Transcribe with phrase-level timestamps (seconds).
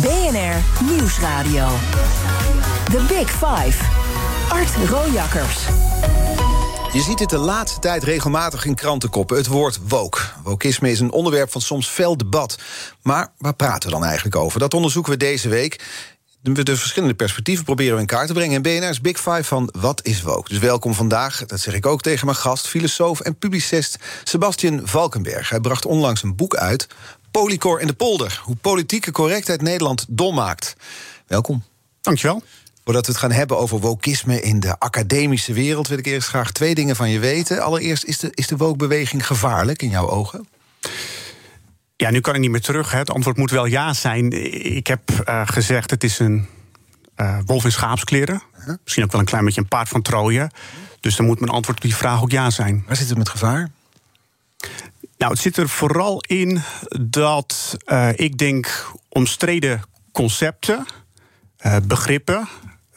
[0.00, 1.68] BNR Nieuwsradio.
[2.84, 3.84] The Big Five.
[4.48, 5.66] Art Rojakkers.
[6.92, 9.36] Je ziet dit de laatste tijd regelmatig in krantenkoppen.
[9.36, 10.20] Het woord woke.
[10.42, 12.58] Wokisme is een onderwerp van soms fel debat.
[13.02, 14.58] Maar waar praten we dan eigenlijk over?
[14.58, 15.84] Dat onderzoeken we deze week.
[16.40, 18.54] De, de verschillende perspectieven proberen we in kaart te brengen.
[18.54, 20.48] In BNR's Big Five van Wat is woke?
[20.48, 22.68] Dus welkom vandaag, dat zeg ik ook tegen mijn gast...
[22.68, 25.48] filosoof en publicist Sebastian Valkenberg.
[25.48, 26.86] Hij bracht onlangs een boek uit...
[27.38, 28.40] Polycor in de polder.
[28.44, 30.76] Hoe politieke correctheid Nederland dom maakt.
[31.26, 31.62] Welkom.
[32.00, 32.42] Dankjewel.
[32.84, 35.88] Voordat we het gaan hebben over wokisme in de academische wereld...
[35.88, 37.62] wil ik eerst graag twee dingen van je weten.
[37.62, 40.48] Allereerst, is de, is de woke-beweging gevaarlijk in jouw ogen?
[41.96, 42.92] Ja, nu kan ik niet meer terug.
[42.92, 42.98] Hè.
[42.98, 44.32] Het antwoord moet wel ja zijn.
[44.76, 46.46] Ik heb uh, gezegd, het is een
[47.16, 48.42] uh, wolf in schaapskleren.
[48.64, 48.74] Huh?
[48.82, 50.50] Misschien ook wel een klein beetje een paard van Troje.
[51.00, 52.84] Dus dan moet mijn antwoord op die vraag ook ja zijn.
[52.86, 53.70] Waar zit het met gevaar?
[55.18, 56.62] Nou, het zit er vooral in
[57.00, 60.86] dat uh, ik denk omstreden concepten,
[61.82, 62.48] begrippen,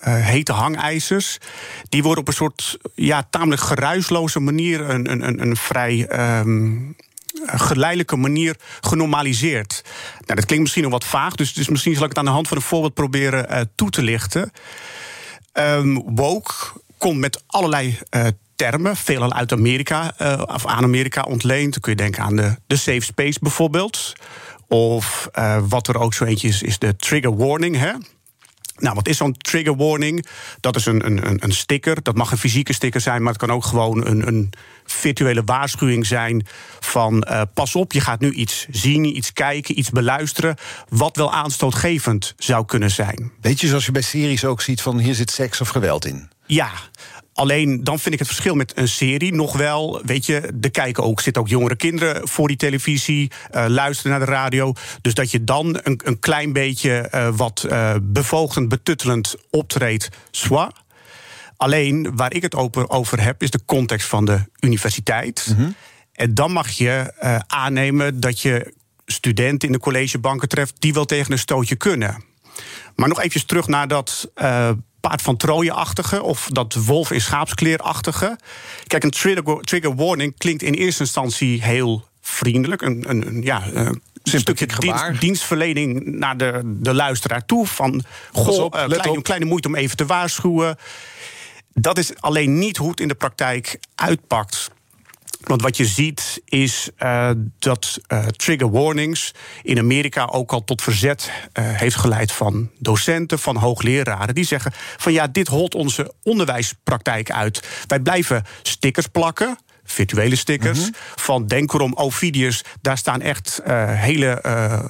[0.07, 1.37] uh, hete hangijzers.
[1.89, 6.07] Die worden op een soort ja, tamelijk geruisloze manier, een, een, een vrij.
[6.39, 6.95] Um,
[7.45, 9.81] geleidelijke manier genormaliseerd.
[10.11, 12.31] Nou, dat klinkt misschien nog wat vaag, dus, dus misschien zal ik het aan de
[12.31, 14.51] hand van een voorbeeld proberen toe te lichten.
[15.53, 16.53] Um, woke
[16.97, 18.27] komt met allerlei uh,
[18.69, 21.71] termen, veelal uit Amerika uh, of aan Amerika ontleend.
[21.71, 24.13] Dan kun je denken aan de, de safe space bijvoorbeeld.
[24.67, 25.29] Of
[25.67, 27.77] wat er ook zo eentje is, is de trigger warning.
[27.77, 27.91] Hè?
[28.81, 30.25] Nou, wat is zo'n trigger warning?
[30.59, 32.03] Dat is een, een, een sticker.
[32.03, 34.49] Dat mag een fysieke sticker zijn, maar het kan ook gewoon een, een
[34.85, 36.45] virtuele waarschuwing zijn
[36.79, 40.55] van uh, pas op, je gaat nu iets zien, iets kijken, iets beluisteren,
[40.89, 43.31] wat wel aanstootgevend zou kunnen zijn.
[43.41, 46.29] Weet je, zoals je bij series ook ziet van hier zit seks of geweld in.
[46.45, 46.69] Ja,
[47.33, 50.01] Alleen dan vind ik het verschil met een serie nog wel.
[50.05, 54.27] Weet je, er kijken ook, zitten ook jongere kinderen voor die televisie, uh, luisteren naar
[54.27, 54.73] de radio.
[55.01, 60.73] Dus dat je dan een, een klein beetje uh, wat uh, bevoogdend, betuttelend optreedt, soit.
[61.57, 65.47] Alleen waar ik het over, over heb, is de context van de universiteit.
[65.49, 65.75] Mm -hmm.
[66.13, 67.13] En dan mag je
[67.47, 68.73] aannemen dat je
[69.05, 72.23] studenten in de collegebanken treft die wel tegen een stootje kunnen.
[72.95, 74.31] Maar nog even terug naar dat
[75.01, 78.39] paard van Troje-achtige of dat wolf in schaapskleer-achtige.
[78.87, 82.81] Kijk, een trigger, trigger warning klinkt in eerste instantie heel vriendelijk.
[82.81, 87.67] Een, een, een ja, een stukje dienst, dienstverlening naar de, de luisteraar toe.
[87.67, 90.77] Van goh, op, uh, kleine, kleine moeite om even te waarschuwen.
[91.73, 94.71] Dat is alleen niet hoe het in de praktijk uitpakt.
[95.41, 100.81] Want wat je ziet is uh, dat uh, trigger warnings in Amerika ook al tot
[100.81, 104.35] verzet uh, heeft geleid van docenten, van hoogleraren.
[104.35, 107.67] Die zeggen van ja, dit holt onze onderwijspraktijk uit.
[107.87, 110.79] Wij blijven stickers plakken virtuele stickers.
[110.79, 110.93] Mm -hmm.
[111.15, 114.83] Van denk erom, Ovidius, daar staan echt uh, hele uh,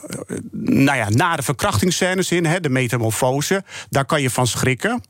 [0.51, 3.63] nou ja, nare verkrachtingsscènes in, hè, de metamorfose.
[3.89, 5.03] Daar kan je van schrikken.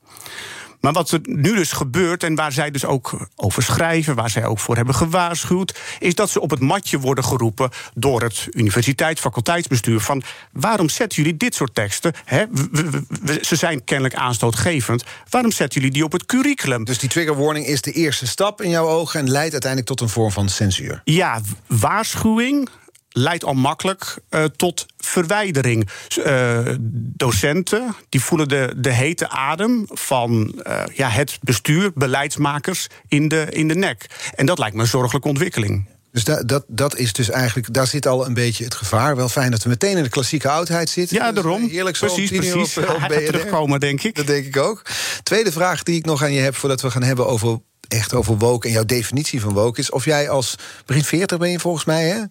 [0.82, 4.46] Maar wat er nu dus gebeurt, en waar zij dus ook over schrijven, waar zij
[4.46, 9.22] ook voor hebben gewaarschuwd, is dat ze op het matje worden geroepen door het universiteits,
[9.22, 10.00] faculteitsbestuur.
[10.00, 12.14] Van waarom zetten jullie dit soort teksten?
[12.26, 12.46] Hè?
[12.52, 15.04] We, we, ze zijn kennelijk aanstootgevend.
[15.30, 16.84] Waarom zetten jullie die op het curriculum?
[16.84, 20.02] Dus die trigger warning is de eerste stap in jouw ogen en leidt uiteindelijk tot
[20.02, 21.02] een vorm van censuur?
[21.04, 22.70] Ja, waarschuwing
[23.12, 25.90] leidt al makkelijk uh, tot verwijdering.
[26.26, 26.60] Uh,
[26.94, 33.48] docenten die voelen de, de hete adem van uh, ja, het bestuur, beleidsmakers in de,
[33.50, 34.06] in de nek.
[34.36, 35.88] En dat lijkt me een zorgelijke ontwikkeling.
[36.12, 39.16] Dus dat, dat, dat is dus eigenlijk, daar zit al een beetje het gevaar.
[39.16, 41.18] Wel fijn dat we meteen in de klassieke oudheid zitten.
[41.18, 41.70] Ja, daarom.
[41.70, 42.78] Heerlijk zo precies, precies.
[42.78, 44.16] Op, op terugkomen, denk ik.
[44.16, 44.82] Dat denk ik ook.
[45.24, 47.60] Tweede vraag die ik nog aan je heb voordat we gaan hebben over
[47.92, 50.56] echt over woke en jouw definitie van woke is of jij als
[50.86, 52.24] begin 40 ben je volgens mij, hè?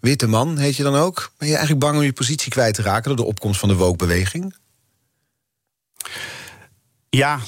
[0.00, 1.32] Witte man heet je dan ook.
[1.38, 3.74] Ben je eigenlijk bang om je positie kwijt te raken door de opkomst van de
[3.74, 4.54] woke-beweging?
[7.10, 7.40] Ja,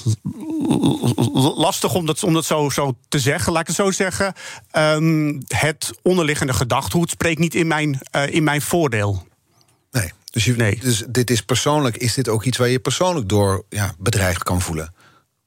[1.56, 3.52] lastig om dat, om dat zo, zo te zeggen.
[3.52, 4.34] Laat ik het zo zeggen.
[4.72, 9.26] Um, het onderliggende gedachtegoed spreekt niet in mijn, uh, in mijn voordeel.
[9.90, 10.12] Nee.
[10.30, 10.78] Dus, je, nee.
[10.80, 14.60] dus dit is persoonlijk, is dit ook iets waar je persoonlijk door ja, bedreigd kan
[14.60, 14.94] voelen?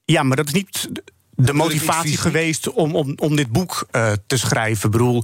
[0.05, 0.89] Ja, maar dat is niet
[1.39, 4.85] de motivatie geweest om, om, om dit boek uh, te schrijven.
[4.85, 5.23] Ik bedoel,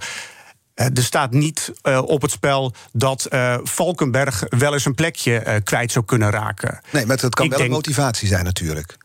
[0.74, 5.92] er staat niet uh, op het spel dat uh, Valkenberg wel eens een plekje kwijt
[5.92, 6.80] zou kunnen raken.
[6.92, 7.72] Nee, maar dat kan Ik wel denk...
[7.72, 8.98] een motivatie zijn natuurlijk.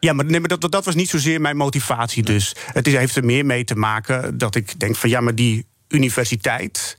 [0.00, 2.22] Ja, maar, nee, maar dat, dat was niet zozeer mijn motivatie.
[2.22, 5.34] Dus het is, heeft er meer mee te maken dat ik denk van ja, maar
[5.34, 6.96] die universiteit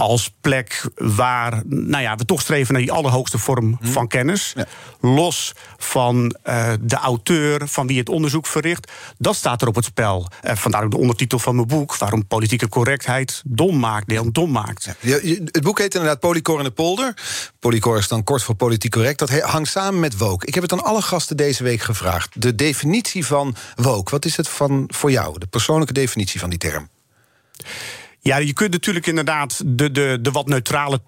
[0.00, 3.86] als plek waar nou ja, we toch streven naar die allerhoogste vorm hm.
[3.86, 4.54] van kennis.
[5.00, 8.92] Los van uh, de auteur, van wie het onderzoek verricht.
[9.18, 10.26] Dat staat er op het spel.
[10.42, 11.96] Uh, vandaar ook de ondertitel van mijn boek...
[11.96, 14.88] waarom politieke correctheid dom maakt, deel dom maakt.
[15.00, 17.14] Ja, het boek heet inderdaad Polycor in de polder.
[17.58, 19.18] Polycor is dan kort voor politiek correct.
[19.18, 20.46] Dat hangt samen met woke.
[20.46, 22.42] Ik heb het aan alle gasten deze week gevraagd.
[22.42, 25.38] De definitie van woke, wat is het van, voor jou?
[25.38, 26.88] De persoonlijke definitie van die term?
[28.20, 31.00] Ja, je kunt natuurlijk inderdaad de, de, de wat neutrale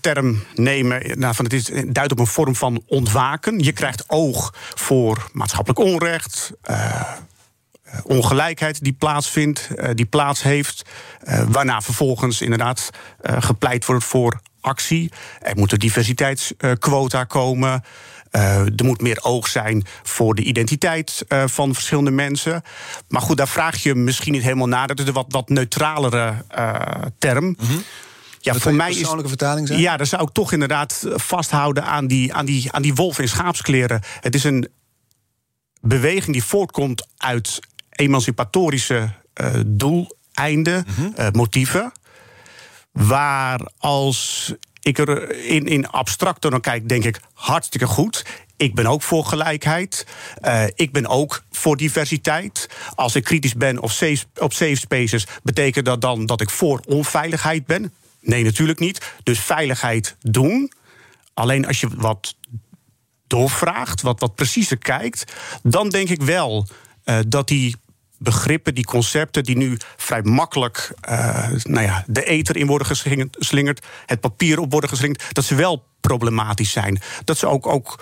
[0.00, 1.18] term nemen.
[1.18, 3.58] Nou, van het is, duidt op een vorm van ontwaken.
[3.58, 6.52] Je krijgt oog voor maatschappelijk onrecht.
[6.70, 7.12] Uh,
[8.02, 10.82] ongelijkheid die plaatsvindt, uh, die plaats heeft.
[11.48, 12.90] Waarna vervolgens inderdaad
[13.22, 15.12] gepleit wordt voor actie.
[15.40, 17.84] Er moet een diversiteitsquota komen.
[18.36, 22.62] Uh, er moet meer oog zijn voor de identiteit uh, van verschillende mensen.
[23.08, 24.86] Maar goed, daar vraag je misschien niet helemaal naar.
[24.86, 26.80] Dat is een wat, wat neutralere uh,
[27.18, 27.44] term.
[27.44, 27.82] Mm -hmm.
[28.40, 29.80] Ja, voor mij persoonlijke is, vertaling zijn?
[29.80, 33.28] Ja, dan zou ik toch inderdaad vasthouden aan die, aan, die, aan die wolf in
[33.28, 34.00] schaapskleren.
[34.20, 34.68] Het is een
[35.80, 37.60] beweging die voortkomt uit
[37.90, 39.10] emancipatorische
[39.66, 41.30] doeleinden, mm -hmm.
[41.32, 41.92] motieven.
[42.92, 44.52] Waar als
[44.86, 48.24] ik er in, in abstracter dan kijk, denk ik hartstikke goed.
[48.56, 50.06] Ik ben ook voor gelijkheid.
[50.42, 52.68] Uh, ik ben ook voor diversiteit.
[52.94, 57.66] Als ik kritisch ben op safe, op spaces, betekent dat dan dat ik voor onveiligheid
[57.66, 57.92] ben?
[58.20, 59.12] Nee, natuurlijk niet.
[59.22, 60.72] Dus veiligheid doen.
[61.34, 62.34] Alleen als je wat
[63.26, 66.66] doorvraagt, wat, wat preciezer kijkt, dan denk ik wel
[67.04, 67.76] uh, dat die
[68.18, 72.86] begrippen, die concepten die nu vrij makkelijk uh, nou ja, de eter in worden
[73.30, 77.00] geslingerd, het papier op worden geslingerd, dat ze wel problematisch zijn.
[77.24, 77.98] Dat ze ook, ook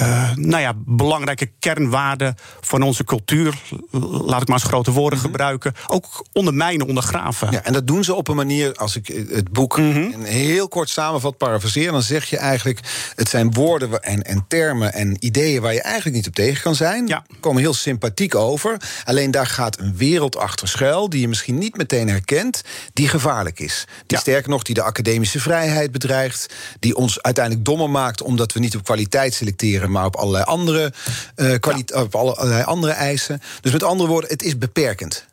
[0.00, 3.54] uh, nou ja, belangrijke kernwaarden van onze cultuur,
[4.00, 5.28] laat ik maar eens grote woorden mhm.
[5.28, 7.50] gebruiken, ook ondermijnen, ondergraven.
[7.50, 10.88] Ja, en dat doen ze op een manier, als ik het boek mm heel kort
[10.88, 12.80] samenvat, parafraseer, dan zeg je eigenlijk:
[13.14, 16.74] het zijn woorden en, en termen en ideeën waar je eigenlijk niet op tegen kan
[16.74, 17.06] zijn.
[17.06, 17.24] Ja.
[17.40, 18.76] Komen heel sympathiek over.
[19.04, 22.62] Alleen daar gaat een wereld achter schuil die je misschien niet meteen herkent,
[22.92, 23.84] die gevaarlijk is.
[24.06, 28.60] Die sterker nog, die de academische vrijheid bedreigt, die ons uiteindelijk dommer maakt omdat we
[28.60, 30.92] niet op kwaliteit selecteren maar op allerlei andere,
[31.36, 31.54] uh,
[32.02, 33.40] op allerlei andere eisen.
[33.60, 35.26] Dus met andere woorden, het is beperkend.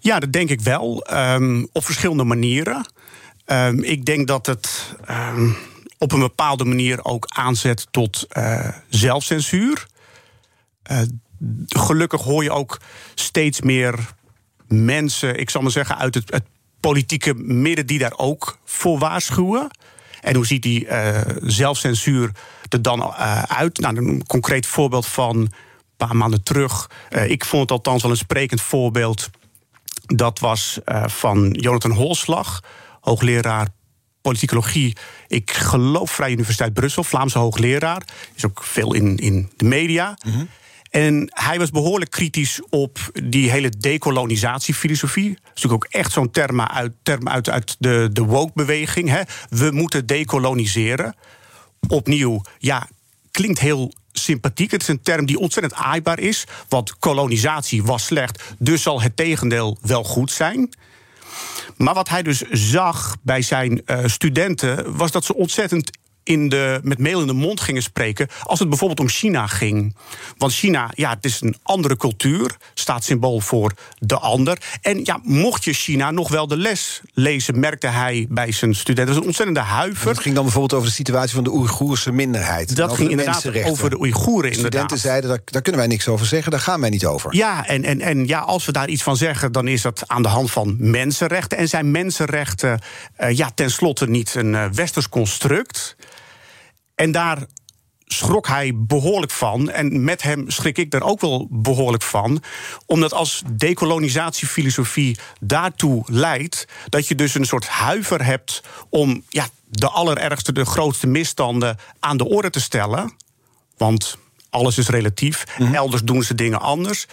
[0.00, 1.06] Ja, dat denk ik wel.
[1.12, 2.86] Um, op verschillende manieren.
[3.46, 5.56] Um, ik denk dat het um,
[5.98, 9.86] op een bepaalde manier ook aanzet tot uh, zelfcensuur.
[10.90, 10.98] Uh,
[11.68, 12.80] gelukkig hoor je ook
[13.14, 13.94] steeds meer
[14.66, 16.44] mensen, ik zal maar zeggen, uit het, het
[16.80, 19.70] politieke midden die daar ook voor waarschuwen.
[20.20, 22.30] En hoe ziet die uh, zelfcensuur
[22.68, 23.78] er dan uh, uit?
[23.78, 25.52] Nou, een concreet voorbeeld van een
[25.96, 26.90] paar maanden terug.
[27.10, 29.30] Uh, ik vond het althans wel een sprekend voorbeeld.
[30.06, 32.60] Dat was van Jonathan Holslag,
[33.00, 33.68] hoogleraar
[34.22, 34.96] politicologie.
[35.28, 38.02] Ik geloof Vrije Universiteit Brussel, Vlaamse hoogleraar.
[38.34, 40.16] Is ook veel in, in de media.
[40.18, 40.48] -hmm.
[40.90, 45.28] En hij was behoorlijk kritisch op die hele decolonisatiefilosofie.
[45.28, 49.24] Dat is natuurlijk ook echt zo'n term uit, term uit, uit de, de woke-beweging.
[49.48, 51.14] We moeten decoloniseren.
[51.88, 52.88] Opnieuw, ja,
[53.30, 54.70] klinkt heel sympathiek.
[54.70, 56.44] Het is een term die ontzettend aaibaar is.
[56.68, 60.74] Want kolonisatie was slecht, dus zal het tegendeel wel goed zijn.
[61.76, 66.80] Maar wat hij dus zag bij zijn uh, studenten was dat ze ontzettend in de,
[66.82, 68.28] met mail in de mond gingen spreken.
[68.42, 69.96] als het bijvoorbeeld om China ging.
[70.38, 72.56] Want China, ja, het is een andere cultuur.
[72.74, 74.58] staat symbool voor de ander.
[74.82, 79.06] En ja, mocht je China nog wel de les lezen, merkte hij bij zijn studenten.
[79.06, 80.08] Dat is een ontzettende huiver.
[80.08, 82.76] Het ging dan bijvoorbeeld over de situatie van de Oeigoerse minderheid.
[82.76, 84.54] Dat ging inderdaad over de Oeigoeren.
[84.54, 87.34] Studenten zeiden, daar, daar kunnen wij niks over zeggen, daar gaan wij niet over.
[87.34, 90.22] Ja, en, en, en ja, als we daar iets van zeggen, dan is dat aan
[90.22, 91.58] de hand van mensenrechten.
[91.58, 92.80] En zijn mensenrechten
[93.20, 95.96] uh, ja, tenslotte niet een uh, westers construct.
[97.00, 97.38] En daar
[98.06, 99.70] schrok hij behoorlijk van.
[99.70, 102.42] En met hem schrik ik er ook wel behoorlijk van.
[102.86, 106.66] Omdat als decolonisatiefilosofie daartoe leidt...
[106.88, 112.16] dat je dus een soort huiver hebt om ja, de allerergste, de grootste misstanden aan
[112.16, 113.16] de orde te stellen.
[113.76, 114.18] Want
[114.50, 115.44] alles is relatief.
[115.58, 115.74] Mhm.
[115.74, 117.06] Elders doen ze dingen anders.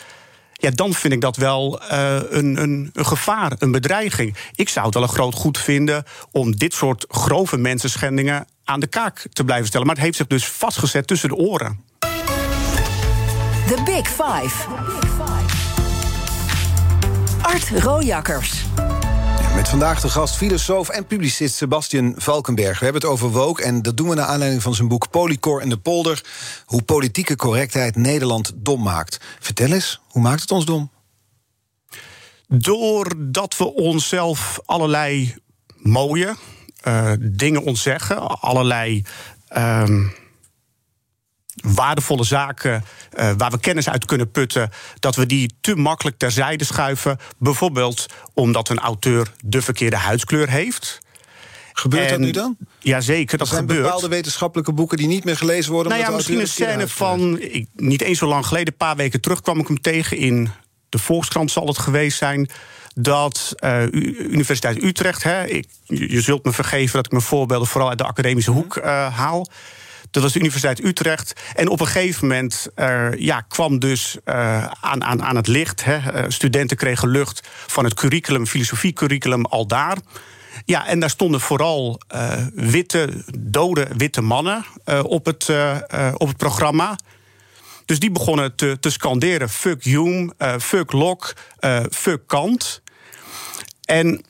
[0.60, 4.36] Ja, dan vind ik dat wel uh, een, een, een, gevaar, een bedreiging.
[4.56, 8.88] Ik zou het wel een groot goed vinden om dit soort grove mensenschendingen aan de
[8.88, 9.88] kaak te blijven stellen.
[9.88, 11.84] Maar het heeft zich dus vastgezet tussen de oren.
[13.68, 14.68] The Big Five.
[17.42, 18.66] Art Rojakkers.
[19.58, 22.80] Met vandaag de gast filosoof en publicist Sebastian Valkenberg.
[22.80, 25.62] We hebben het over woke en dat doen we naar aanleiding van zijn boek Polycor
[25.62, 26.24] en de Polder...
[26.66, 29.20] hoe politieke correctheid Nederland dom maakt.
[29.40, 30.92] Vertel eens, hoe maakt het ons dom?
[32.48, 35.36] Doordat we onszelf allerlei
[35.78, 36.36] mooie
[36.88, 39.04] uh, dingen ontzeggen, allerlei...
[39.58, 39.84] Uh,
[41.62, 42.84] waardevolle zaken
[43.14, 47.18] uh, waar we kennis uit kunnen putten, dat we die te makkelijk terzijde schuiven.
[47.38, 51.00] Bijvoorbeeld omdat een auteur de verkeerde huidskleur heeft.
[51.74, 52.58] Gebeurt dat nu dan?
[52.80, 53.84] Jazeker, dat er zijn gebeurt.
[53.84, 55.92] bepaalde wetenschappelijke boeken die niet meer gelezen worden.
[55.92, 57.40] Nou ja, misschien een scène van.
[57.40, 60.50] Ik, niet eens zo lang geleden, een paar weken terug, kwam ik hem tegen in
[60.90, 62.50] de Volkskrant, zal het geweest zijn.
[62.96, 67.90] Dat uh, Universiteit Utrecht, hè, ik, je zult me vergeven dat ik mijn voorbeelden vooral
[67.90, 68.84] uit de academische hoek uh,
[69.16, 69.48] haal.
[70.18, 71.34] Dat was de Universiteit Utrecht.
[71.56, 72.70] En op een gegeven moment
[73.18, 75.84] ja, kwam dus uh, aan, aan, aan het licht.
[75.84, 76.32] Hè.
[76.32, 79.98] studenten kregen lucht van het curriculum, filosofiecurriculum al daar.
[80.66, 84.66] Ja, en daar stonden vooral uh, witte, dode witte mannen
[85.04, 85.50] op, het,
[86.14, 86.96] op het programma.
[87.86, 91.34] Dus die begonnen te, te scanderen: fuck Hume, fuck Locke,
[91.92, 92.82] fuck Kant.
[93.86, 94.22] En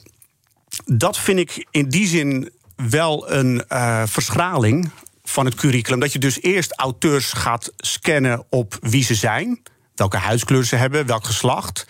[0.85, 3.63] dat vind ik in die zin wel een
[4.07, 4.91] verschraling
[5.29, 5.99] van het curriculum.
[5.99, 9.61] Dat je dus eerst auteurs gaat scannen op wie ze zijn,
[9.95, 11.87] welke huidskleur ze hebben, welk geslacht.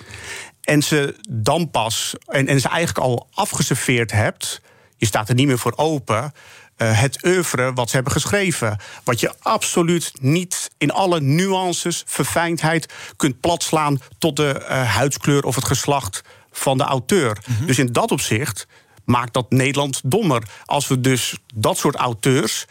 [0.62, 4.62] En ze dan pas, en, en ze eigenlijk al afgeserveerd hebt,
[4.98, 6.34] je staat er niet meer voor open.
[6.78, 8.80] Uh, het oeuvre wat ze hebben geschreven.
[9.04, 15.56] Wat je absoluut niet in alle nuances, verfijndheid kunt platslaan tot de uh, huidskleur of
[15.56, 17.38] het geslacht van de auteur.
[17.46, 17.66] Mm -hmm.
[17.66, 18.68] Dus in dat opzicht
[19.06, 20.44] maakt dat Nederland dommer.
[20.66, 22.66] Als we dus dat soort auteurs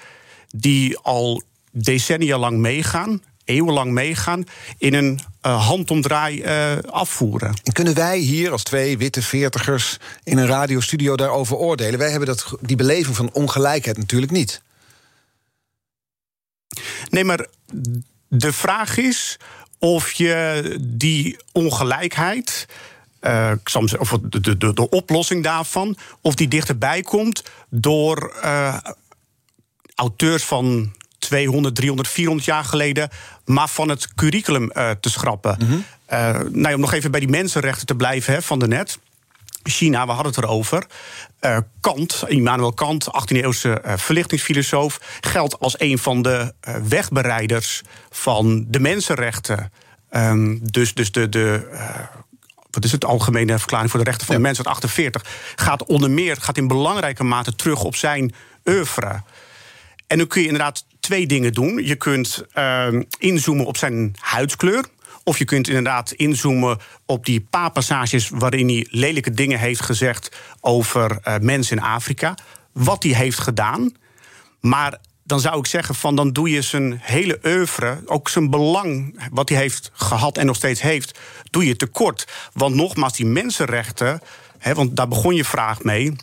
[0.61, 4.45] die al decennia lang meegaan, eeuwenlang meegaan,
[4.79, 7.55] in een uh, handomdraai uh, afvoeren.
[7.65, 11.99] En kunnen wij hier als twee witte veertigers in een radiostudio daarover oordelen?
[11.99, 14.63] Wij hebben dat, die beleving van ongelijkheid natuurlijk niet.
[17.09, 17.47] Nee, maar
[18.29, 19.37] de vraag is
[19.79, 22.67] of je die ongelijkheid.
[23.21, 23.53] Uh,
[23.99, 28.35] of de, de, de, oplossing daarvan, of die dichterbij komt door
[29.97, 33.09] auteurs van 200, 300, 400 jaar geleden,
[33.45, 35.57] maar van het curriculum uh, te schrappen.
[35.59, 35.85] Mm -hmm.
[36.13, 38.99] uh, nou ja, om nog even bij die mensenrechten te blijven hè, van de net.
[39.63, 40.87] China, we hadden het erover.
[41.41, 46.55] Uh, Kant, Immanuel Kant, 18e-eeuwse verlichtingsfilosoof, geldt als een van de
[46.89, 49.73] wegbereiders van de mensenrechten.
[50.11, 51.29] Um, dus, dus de.
[51.29, 51.69] de
[52.71, 54.41] wat is het algemene verklaring voor de rechten van ja.
[54.41, 55.25] de mens uit 48
[55.57, 58.35] gaat onder meer gaat in belangrijke mate terug op zijn
[58.65, 59.23] oeuvre.
[60.07, 61.85] En dan kun je inderdaad twee dingen doen.
[61.85, 64.85] Je kunt uh, inzoomen op zijn huidskleur.
[65.25, 70.37] Of je kunt inderdaad inzoomen op die paar passages waarin hij lelijke dingen heeft gezegd
[70.61, 72.35] over uh, mensen in Afrika.
[72.73, 73.93] Wat hij heeft gedaan.
[74.61, 79.21] Maar dan zou ik zeggen van dan doe je zijn hele oeuvre, ook zijn belang
[79.31, 81.19] wat hij heeft gehad en nog steeds heeft,
[81.51, 82.27] doe je tekort.
[82.53, 84.21] Want nogmaals, die mensenrechten,
[84.75, 86.17] want daar begon je vraag mee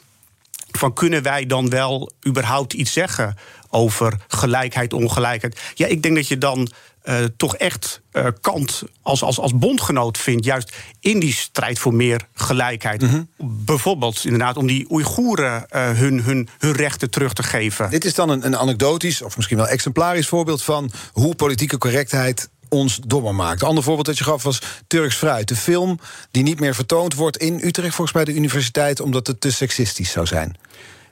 [0.78, 3.38] van kunnen wij dan wel überhaupt iets zeggen
[3.70, 5.60] over gelijkheid, ongelijkheid?
[5.74, 6.70] Ja, ik denk dat je dan
[7.06, 11.94] uh, toch echt uh, Kant als, als, als bondgenoot vindt, juist in die strijd voor
[11.94, 13.02] meer gelijkheid.
[13.02, 13.30] Mm -hmm.
[13.66, 17.90] Bijvoorbeeld inderdaad om die Oeigoeren uh, hun, hun, hun rechten terug te geven.
[17.90, 22.50] Dit is dan een, een anekdotisch, of misschien wel exemplarisch voorbeeld van hoe politieke correctheid
[22.74, 23.62] ons dommer maakt.
[23.62, 25.48] Een ander voorbeeld dat je gaf was Turks Fruit.
[25.48, 26.00] De film
[26.32, 30.12] die niet meer vertoond wordt in Utrecht, volgens mij de universiteit, omdat het te seksistisch
[30.12, 30.58] zou zijn.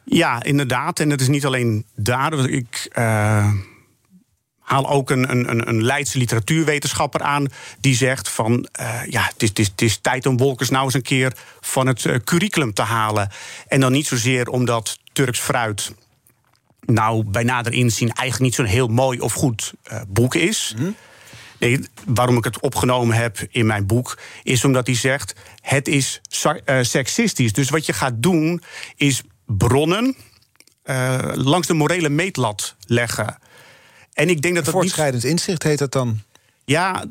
[0.03, 0.99] Ja, inderdaad.
[0.99, 2.49] En het is niet alleen daar.
[2.49, 2.89] Ik.
[2.97, 3.51] Uh
[4.71, 7.45] haal ook een, een, een Leidse literatuurwetenschapper aan.
[7.79, 8.67] die zegt van.
[8.79, 11.33] Uh, ja, het is, het, is, het is tijd om Wolkers nou eens een keer
[11.59, 13.29] van het uh, curriculum te halen.
[13.67, 15.91] En dan niet zozeer omdat Turks fruit.
[16.85, 20.75] nou bij nader inzien eigenlijk niet zo'n heel mooi of goed uh, boek is.
[20.77, 20.95] Mm.
[21.61, 26.21] Nee, waarom ik het opgenomen heb in mijn boek, is omdat hij zegt: het is
[26.65, 27.53] uh, seksistisch.
[27.53, 28.61] Dus wat je gaat doen,
[28.95, 30.15] is bronnen
[30.85, 33.37] uh, langs de morele meetlat leggen.
[34.13, 34.73] En ik denk dat dat.
[34.73, 35.31] Voortschrijdend niet...
[35.31, 36.21] inzicht heet dat dan?
[36.65, 37.05] Ja,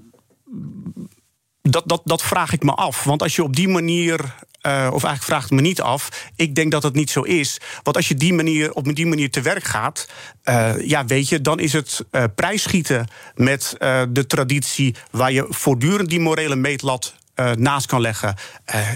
[1.62, 3.04] dat, dat, dat vraag ik me af.
[3.04, 6.31] Want als je op die manier uh, of eigenlijk vraagt het me niet af.
[6.37, 7.61] Ik denk dat het niet zo is.
[7.83, 10.09] Want als je die manier, op die manier te werk gaat,
[10.45, 13.75] uh, ja, weet je, dan is het uh, prijsschieten met
[14.09, 17.14] de traditie waar je voortdurend die morele meetlat
[17.55, 18.35] naast kan leggen.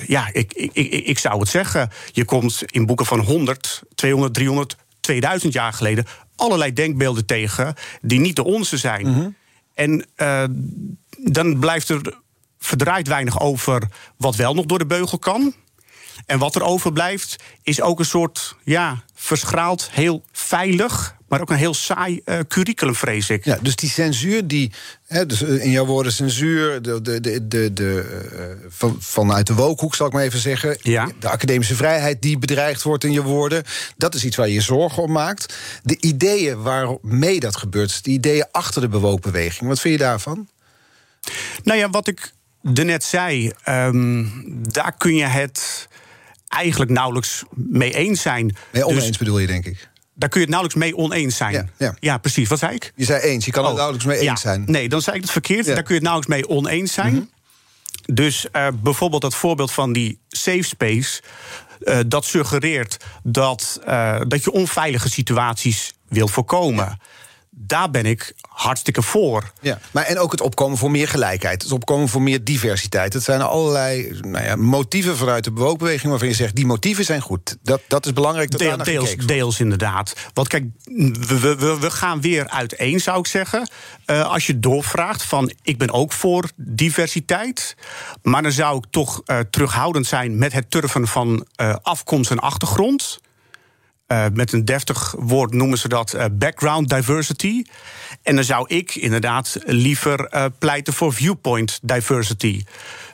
[0.06, 1.90] ja, ik, ik, ik, ik zou het zeggen.
[2.12, 6.06] Je komt in boeken van 100, 200, 300, 2000 jaar geleden
[6.36, 9.06] allerlei denkbeelden tegen die niet de onze zijn.
[9.06, 9.36] Mm -hmm.
[9.74, 10.06] En
[11.16, 12.22] dan blijft er
[12.64, 13.82] verdraait weinig over
[14.16, 15.54] wat wel nog door de beugel kan.
[16.26, 21.56] En wat er overblijft, is ook een soort ja, verschraald, heel veilig, maar ook een
[21.56, 23.44] heel saai uh, curriculum, vrees ik.
[23.44, 24.72] Ja, dus die censuur, die,
[25.06, 29.54] hè, dus in jouw woorden censuur, de, de, de, de, de, uh, van, vanuit de
[29.54, 31.08] wookhoek zal ik maar even zeggen, ja.
[31.18, 33.64] de academische vrijheid die bedreigd wordt in je woorden,
[33.96, 35.54] dat is iets waar je je zorgen om maakt.
[35.82, 40.48] De ideeën waarmee dat gebeurt, de ideeën achter de bewookbeweging, wat vind je daarvan?
[41.62, 42.32] Nou ja, wat ik
[42.74, 44.30] er net zei, um,
[44.72, 45.88] daar kun je het
[46.48, 48.56] eigenlijk nauwelijks mee eens zijn.
[48.72, 49.88] Nee, oneens dus, bedoel je, denk ik.
[50.14, 51.52] Daar kun je het nauwelijks mee oneens zijn.
[51.52, 51.94] Ja, ja.
[52.00, 52.48] ja precies.
[52.48, 52.92] Wat zei ik?
[52.96, 54.62] Je zei eens, je kan oh, het nauwelijks mee eens zijn.
[54.66, 55.66] Nee, dan zei ik het verkeerd.
[55.66, 57.12] Daar kun je het nauwelijks mee oneens zijn.
[57.12, 57.32] Mm -hmm.
[58.14, 61.22] Dus uh, bijvoorbeeld dat voorbeeld van die safe space.
[61.80, 66.98] Uh, dat suggereert dat, uh, dat je onveilige situaties wil voorkomen
[67.56, 69.52] daar ben ik hartstikke voor.
[69.60, 71.62] Ja, maar en ook het opkomen voor meer gelijkheid.
[71.62, 73.12] Het opkomen voor meer diversiteit.
[73.12, 76.10] Het zijn allerlei nou ja, motieven vanuit de bewookbeweging...
[76.10, 77.56] waarvan je zegt, die motieven zijn goed.
[77.62, 80.14] Dat, dat is belangrijk dat Deel, deels, deels inderdaad.
[80.32, 83.68] Want kijk, we, we, we gaan weer uiteen, zou ik zeggen.
[84.06, 87.76] Uh, als je doorvraagt van, ik ben ook voor diversiteit...
[88.22, 90.38] maar dan zou ik toch uh, terughoudend zijn...
[90.38, 93.22] met het turven van uh, afkomst en achtergrond...
[94.08, 97.64] Uh, met een deftig woord noemen ze dat uh, background diversity.
[98.22, 102.64] En dan zou ik inderdaad liever uh, pleiten voor viewpoint diversity.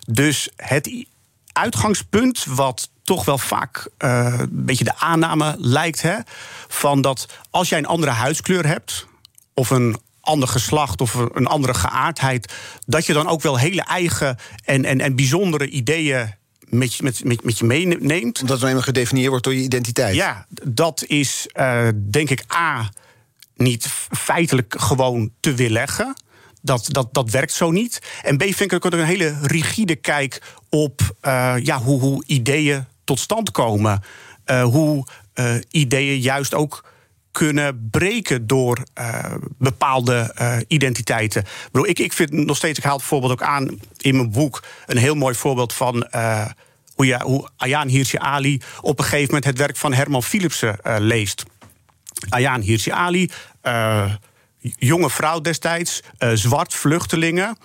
[0.07, 1.05] Dus het
[1.53, 6.17] uitgangspunt, wat toch wel vaak een beetje de aanname lijkt, hè,
[6.69, 9.07] van dat als jij een andere huidskleur hebt,
[9.55, 12.53] of een ander geslacht of een andere geaardheid,
[12.87, 16.35] dat je dan ook wel hele eigen en, en, en bijzondere ideeën
[16.71, 18.41] met, met, met, met je meeneemt.
[18.41, 20.15] Omdat het eenmaal gedefinieerd wordt door je identiteit.
[20.15, 22.91] Ja, dat is uh, denk ik A.
[23.57, 26.17] niet feitelijk gewoon te weerleggen.
[26.63, 27.99] Dat, dat, dat werkt zo niet.
[28.23, 32.85] En B vind ik ook een hele rigide kijk op uh, ja, hoe, hoe ideeën
[33.05, 34.03] tot stand komen.
[34.47, 35.07] Uh, hoe
[35.71, 36.85] ideeën juist ook
[37.33, 41.45] kunnen breken door uh, bepaalde uh, identiteiten.
[41.73, 44.97] Ik, ik, ik vind nog steeds, ik haal bijvoorbeeld ook aan in mijn boek een
[44.97, 46.09] heel mooi voorbeeld van.
[46.15, 46.47] Uh,
[46.95, 50.79] hoe, je, hoe Ayaan Hirsi Ali op een gegeven moment het werk van Herman Philipsen
[50.99, 51.45] leest.
[52.29, 53.31] Ayaan Hirsi Ali,
[54.59, 56.03] jonge vrouw destijds,
[56.35, 57.57] zwart vluchtelingen.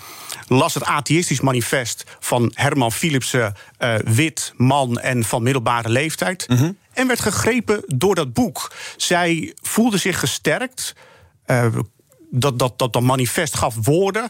[0.47, 3.56] Las het atheïstisch manifest van Herman Philipsen,
[4.04, 6.45] wit man en van middelbare leeftijd.
[6.47, 6.78] -hmm.
[6.95, 8.73] En werd gegrepen door dat boek.
[8.97, 10.95] Zij voelde zich gesterkt.
[11.47, 11.75] Uh,
[12.31, 14.29] dat, dat, dat, dat manifest gaf woorden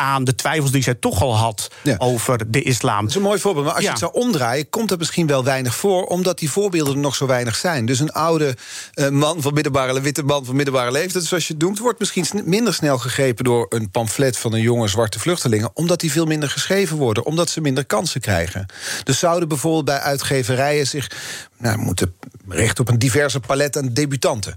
[0.00, 1.94] aan de twijfels die zij toch al had ja.
[1.98, 3.00] over de islam.
[3.00, 3.64] Dat is een mooi voorbeeld.
[3.64, 3.88] Maar als ja.
[3.94, 7.14] je het zou omdraaien, komt dat misschien wel weinig voor, omdat die voorbeelden er nog
[7.14, 7.86] zo weinig zijn.
[7.86, 8.56] Dus een oude
[8.94, 12.26] uh, man van middelbare, witte man van middelbare leeftijd, zoals je het noemt, wordt misschien
[12.44, 16.50] minder snel gegrepen door een pamflet van een jonge zwarte vluchtelingen, omdat die veel minder
[16.50, 18.66] geschreven worden, omdat ze minder kansen krijgen.
[19.04, 21.10] Dus zouden bijvoorbeeld bij uitgeverijen zich
[21.56, 22.14] nou, moeten
[22.48, 24.56] richten op een diverse palet aan debutanten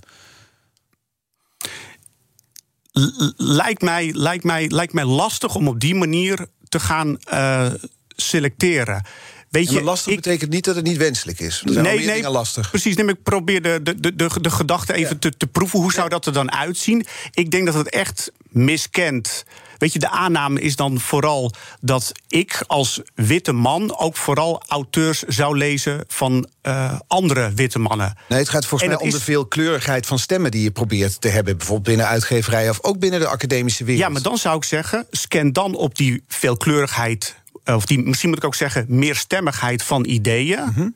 [3.37, 7.65] lijkt mij, lijkt, mij, lijkt mij lastig om op die manier te gaan uh,
[8.07, 9.05] selecteren.
[9.49, 11.61] Weet je, lastig ik, betekent niet dat het niet wenselijk is.
[11.65, 12.69] Er zijn nee, nee, lastig.
[12.69, 15.19] Precies, neem, ik probeer de, de, de, de, gedachte even ja.
[15.19, 15.79] te, te proeven.
[15.79, 17.05] Hoe zou dat er dan uitzien?
[17.33, 19.43] Ik denk dat het echt miskent.
[19.77, 25.21] Weet je, de aanname is dan vooral dat ik als witte man ook vooral auteurs
[25.21, 28.17] zou lezen van uh, andere witte mannen.
[28.29, 29.13] Nee, het gaat volgens mij om is...
[29.13, 31.57] de veelkleurigheid van stemmen die je probeert te hebben.
[31.57, 34.05] Bijvoorbeeld binnen uitgeverijen of ook binnen de academische wereld.
[34.05, 37.35] Ja, maar dan zou ik zeggen, scan dan op die veelkleurigheid.
[37.65, 40.63] Of die, misschien moet ik ook zeggen, meerstemmigheid van ideeën.
[40.63, 40.95] Mm -hmm.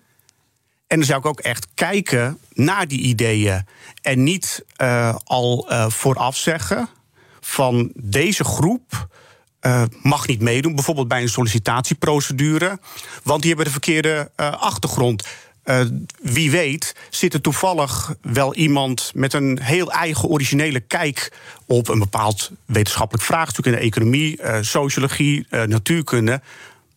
[0.88, 3.66] En dan zou ik ook echt kijken naar die ideeën.
[4.02, 6.90] En niet uh, al uh, vooraf zeggen
[7.48, 9.08] van deze groep.
[9.62, 12.80] Uh, mag niet meedoen, bijvoorbeeld bij een sollicitatieprocedure.
[13.24, 15.28] Want die hebben de verkeerde uh, achtergrond.
[15.66, 15.82] Uh,
[16.22, 21.32] wie weet zit er toevallig wel iemand met een heel eigen originele kijk
[21.66, 26.42] op een bepaald wetenschappelijk vraagstuk in de economie, sociologie, natuurkunde.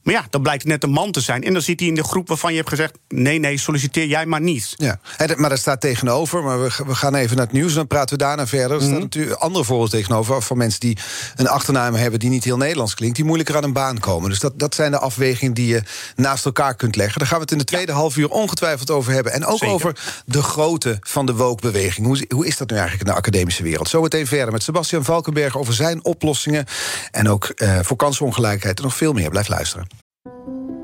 [0.02, 1.44] Maar ja, dan blijkt net een man te zijn.
[1.44, 4.26] En dan zit hij in de groep waarvan je hebt gezegd: nee, nee, solliciteer jij
[4.26, 4.74] maar niet.
[4.76, 5.00] Ja,
[5.36, 6.42] maar dat staat tegenover.
[6.42, 8.70] Maar we, we gaan even naar het nieuws, dan praten we daarna verder.
[8.70, 8.88] Er mm -hmm.
[8.90, 10.98] staat natuurlijk andere voorbeelden tegenover van mensen die
[11.36, 14.30] een achternaam hebben die niet heel Nederlands klinkt, die moeilijker aan een baan komen.
[14.30, 15.82] Dus dat, dat zijn de afwegingen die je
[16.16, 17.18] naast elkaar kunt leggen.
[17.18, 17.98] Daar gaan we het in de tweede ja.
[17.98, 19.32] half uur ongetwijfeld over hebben.
[19.32, 19.74] En ook Zeker.
[19.74, 22.06] over de grootte van de woke-beweging.
[22.06, 23.88] Hoe, hoe is dat nu eigenlijk in de academische wereld?
[23.88, 26.66] Zometeen verder met Sebastian Valkenberg over zijn oplossingen.
[27.10, 29.30] En ook uh, voor kansenongelijkheid en nog veel meer.
[29.30, 29.99] Blijf luisteren.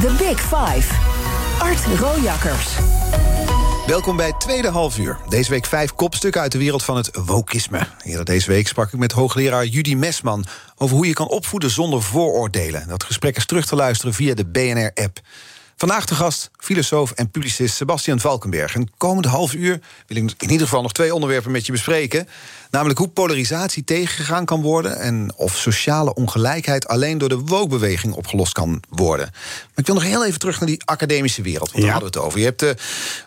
[0.00, 0.94] The Big Five.
[1.58, 2.76] Art Rojakkers.
[3.86, 5.18] Welkom bij het tweede halfuur.
[5.28, 7.86] Deze week vijf kopstukken uit de wereld van het wokisme.
[8.02, 10.44] Eerder deze week sprak ik met hoogleraar Judy Mesman...
[10.76, 12.88] over hoe je kan opvoeden zonder vooroordelen.
[12.88, 15.20] Dat gesprek is terug te luisteren via de BNR-app.
[15.80, 18.74] Vandaag de gast, filosoof en publicist Sebastian Valkenberg.
[18.74, 22.28] En komend half uur wil ik in ieder geval nog twee onderwerpen met je bespreken.
[22.70, 24.98] Namelijk hoe polarisatie tegengegaan kan worden...
[24.98, 29.30] en of sociale ongelijkheid alleen door de woke-beweging opgelost kan worden.
[29.80, 31.72] Ik wil nog heel even terug naar die academische wereld.
[31.72, 32.38] Want daar hadden we het over.
[32.38, 32.74] Je hebt de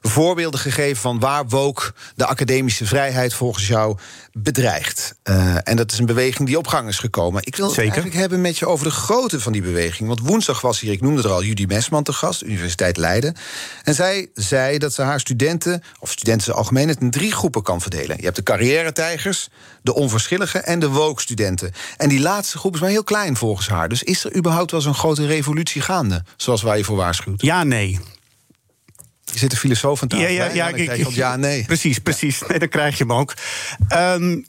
[0.02, 3.98] voorbeelden gegeven van waar woke de academische vrijheid volgens jou
[4.34, 5.16] bedreigt.
[5.24, 7.42] Eh, en dat is een beweging die op gang is gekomen.
[7.46, 7.92] Ik wil het Zeker.
[7.92, 10.08] eigenlijk hebben met je over de grootte van die beweging.
[10.08, 13.36] Want woensdag was hier, ik noemde er al, Judy Mesman te gast, Universiteit Leiden.
[13.84, 17.64] En zij zei dat ze haar studenten, of studenten in algemeen, het in drie groepen
[17.64, 18.18] kan verdelen.
[18.18, 19.50] Je hebt de carrière-tijgers,
[19.82, 21.72] de onverschillige en de woke-studenten.
[21.98, 23.90] En die laatste groep is maar heel klein volgens haar.
[23.90, 27.42] Dus is er überhaupt wel zo'n grote revolutie gaande, zoals waar je voor waarschuwt?
[27.42, 28.00] Ja, nee.
[29.24, 30.26] Je zit een filosoof aan tafel.
[30.28, 31.66] Ja, ja, ja, altijd ja, nee.
[31.66, 32.42] Precies, precies.
[32.48, 33.34] Nee, dan krijg je hem ook.
[33.88, 34.42] Ehm,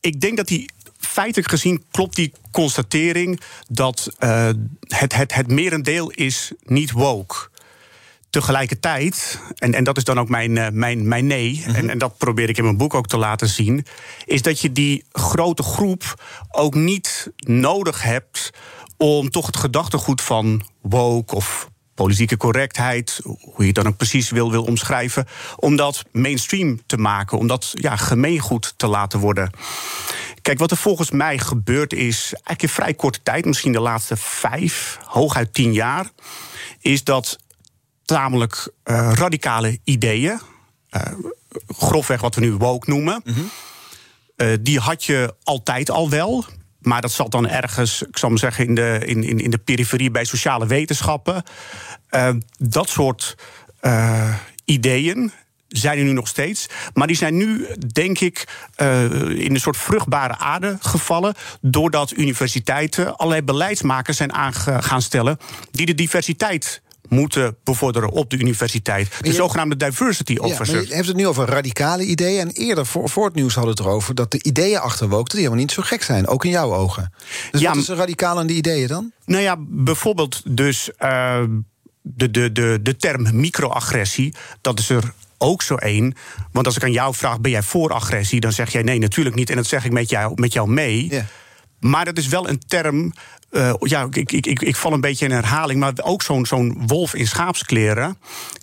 [0.00, 4.48] ik denk dat die feitelijk gezien klopt die constatering dat eh,
[4.88, 7.48] het, het, het merendeel is niet woke.
[8.30, 12.18] Tegelijkertijd, en, en dat is dan ook mijn, eh, mijn, mijn nee, en, en dat
[12.18, 13.86] probeer ik in mijn boek ook te laten zien,
[14.24, 18.50] is dat je die grote groep ook niet nodig hebt
[19.02, 24.30] om toch het gedachtegoed van woke of politieke correctheid, hoe je het dan ook precies
[24.30, 29.50] wil, wil omschrijven, om dat mainstream te maken, om dat ja, gemeengoed te laten worden.
[30.42, 34.16] Kijk, wat er volgens mij gebeurd is, eigenlijk in vrij korte tijd, misschien de laatste
[34.16, 36.10] vijf, hooguit tien jaar,
[36.80, 37.38] is dat
[38.04, 40.40] tamelijk eh, radicale ideeën,
[40.88, 41.02] eh,
[41.66, 43.22] grofweg wat we nu woke noemen,
[44.36, 46.44] eh, die had je altijd al wel.
[46.80, 49.58] Maar dat zat dan ergens, ik zal maar zeggen, in de, in, in, in de
[49.58, 51.42] periferie bij sociale wetenschappen.
[52.08, 53.36] Eh, dat soort
[53.80, 55.32] eh, ideeën
[55.68, 56.66] zijn er nu nog steeds.
[56.94, 61.34] Maar die zijn nu, denk ik, eh, in een soort vruchtbare aarde gevallen.
[61.60, 65.38] doordat universiteiten allerlei beleidsmakers zijn aange- gaan stellen.
[65.70, 69.08] die de diversiteit moeten bevorderen op de universiteit.
[69.20, 70.88] De je- zogenaamde diversity Ja, maar officers.
[70.88, 72.40] je hebt het nu over radicale ideeën.
[72.40, 74.14] En eerder, voor, voor het nieuws hadden we het erover...
[74.14, 76.26] dat de ideeën achter woke die helemaal niet zo gek zijn.
[76.26, 77.12] Ook in jouw ogen.
[77.50, 79.12] Dus Ja, wat is er radicaal aan die ideeën dan?
[79.24, 81.42] Nou ja, bijvoorbeeld dus eh,
[82.02, 86.14] de, de, de, de term microagressie, dat is er ook zo één.
[86.52, 88.40] Want als ik aan jou vraag, ben jij voor agressie?
[88.40, 89.50] Dan zeg jij nee, natuurlijk niet.
[89.50, 91.06] En dat zeg ik met jou, met jou mee.
[91.10, 91.24] Ja.
[91.80, 93.12] Maar dat is wel een term.
[93.50, 96.82] Eh, ja, ik, ik, ik, ik val een beetje in herhaling, maar ook zo'n zo'n
[96.86, 98.18] wolf in schaapskleren.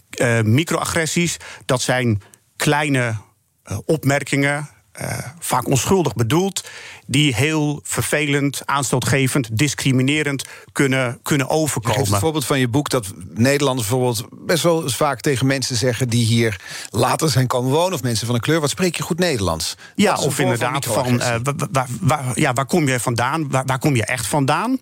[0.10, 2.22] Eh, microagressies, dat zijn
[2.56, 3.16] kleine
[3.64, 6.64] eh, opmerkingen, eh, vaak onschuldig bedoeld,
[7.08, 12.00] die heel vervelend, aanstootgevend, discriminerend kunnen, kunnen overkomen.
[12.12, 16.26] het voorbeeld van je boek dat Nederlanders bijvoorbeeld best wel vaak tegen mensen zeggen die
[16.26, 18.60] hier later zijn komen wonen of mensen van een kleur.
[18.60, 19.76] Wat spreek je goed Nederlands?
[19.96, 21.34] Ja, of inderdaad van, microagressie.
[21.34, 23.50] eh, wa- wa- wa- waar, ja, waar kom je vandaan?
[23.50, 24.80] Waar, waar kom je echt vandaan?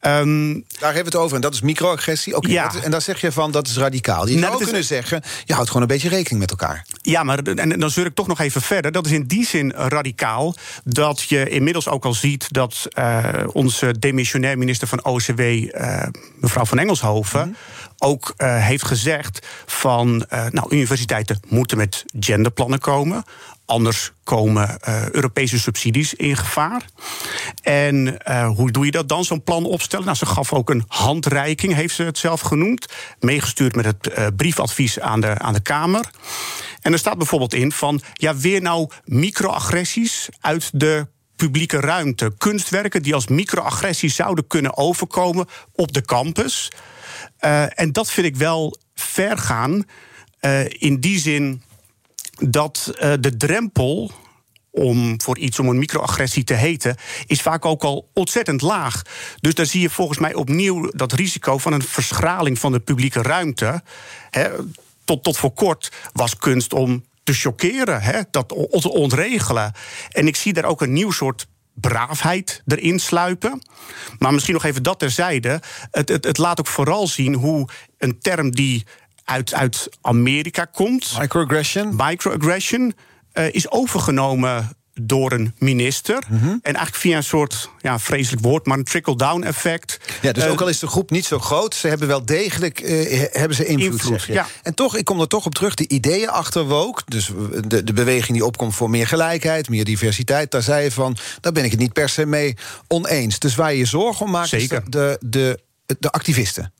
[0.00, 2.36] Ehm, Daar hebben we het over en dat is microagressie.
[2.36, 2.72] Oké, Ja.
[2.82, 4.26] en daar zeg je van dat is radicaal.
[4.28, 6.86] Je Nou, zou is- kunnen zeggen, je houdt gewoon een beetje rekening met elkaar.
[7.02, 8.92] Ja, maar en dan zul ik toch nog even verder.
[8.92, 13.98] Dat is in die zin radicaal dat je inmiddels ook al ziet dat eh, onze
[13.98, 16.02] demissionair minister van OCW, eh,
[16.40, 17.56] mevrouw van Engelshoven,
[17.98, 23.24] ook eh, heeft gezegd van, nou, universiteiten moeten met genderplannen komen.
[23.68, 26.84] Anders komen eh, Europese subsidies in gevaar.
[27.62, 30.04] En eh, hoe doe je dat dan, zo'n plan opstellen?
[30.04, 32.86] Nou, ze gaf ook een handreiking, heeft ze het zelf genoemd.
[33.20, 36.10] Meegestuurd met het eh, briefadvies aan de, aan de Kamer.
[36.80, 42.32] En er staat bijvoorbeeld in van, ja, weer nou microagressies uit de publieke ruimte.
[42.38, 46.72] Kunstwerken die als microagressies zouden kunnen overkomen op de campus.
[47.74, 49.84] En dat vind ik wel ver gaan.
[50.68, 51.62] in die zin
[52.38, 54.12] dat eh, de drempel
[54.70, 56.96] om voor iets om een microagressie te heten,
[57.26, 59.02] is vaak ook al ontzettend laag.
[59.40, 63.22] Dus daar zie je volgens mij opnieuw dat risico van een verschraling van de publieke
[63.22, 63.82] ruimte.
[65.04, 69.72] Tot, tot voor kort was kunst om te chockeren, dat te ontregelen.
[70.10, 73.62] En ik zie daar ook een nieuw soort braafheid erin sluipen.
[74.18, 75.60] Maar misschien nog even dat terzijde.
[75.90, 78.86] Het, het, het laat ook vooral zien hoe een term die
[79.28, 81.96] uit, uit Amerika komt Microaggression?
[81.96, 82.94] microaggression
[83.32, 86.22] eh, is overgenomen door een minister.
[86.30, 89.98] En eigenlijk via een soort, ja, vreselijk woord, maar een trickle-down effect.
[90.22, 92.80] Ja, dus Eh, ook al is de groep niet zo groot, ze hebben wel degelijk
[92.80, 94.24] eh, hebben ze invloed.
[94.24, 94.46] Ja.
[94.62, 97.30] En toch, ik kom er toch op terug, de ideeën achter woke, dus
[97.66, 101.52] de, de beweging die opkomt voor meer gelijkheid, meer diversiteit, daar zei je van, daar
[101.52, 102.56] ben ik het niet per se mee
[102.88, 103.38] oneens.
[103.38, 104.78] Dus waar je je zorgen om maakt, Zeker.
[104.82, 105.58] is de, de,
[105.98, 106.72] de activisten.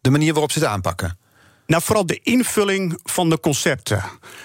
[0.00, 1.18] De manier waarop ze het aanpakken.
[1.66, 4.02] Nou, vooral de invulling van de concepten.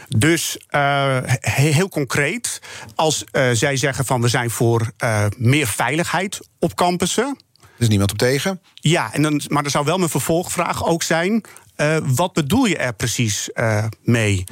[0.09, 2.61] Dus eh, he- heel concreet,
[2.95, 7.37] als eh, zij zeggen van we zijn voor eh, meer veiligheid op campussen.
[7.61, 8.61] Er is niemand op tegen.
[8.73, 11.43] Ja, en dan, maar er zou wel mijn vervolgvraag ook zijn:
[12.03, 13.49] wat bedoel je er precies
[14.03, 14.43] mee?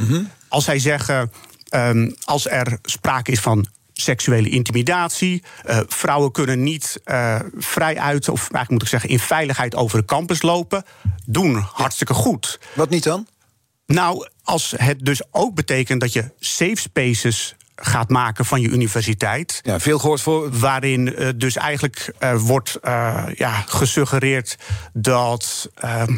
[0.47, 1.31] Als zij zeggen,
[1.69, 3.65] ehm, als er sprake is van
[3.99, 9.19] seksuele intimidatie, eh, vrouwen kunnen niet eh, vrij uit, of eigenlijk moet ik zeggen, in
[9.19, 10.83] veiligheid over de campus lopen,
[11.25, 12.59] doen hartstikke goed.
[12.73, 13.27] Wat niet dan?
[13.85, 19.59] Nou, als het dus ook betekent dat je safe spaces gaat maken van je universiteit.
[19.63, 20.49] Ja, veel gehoord voor.
[20.59, 22.77] Waarin eh, dus eigenlijk wordt
[23.35, 24.57] ja, gesuggereerd
[24.93, 25.69] dat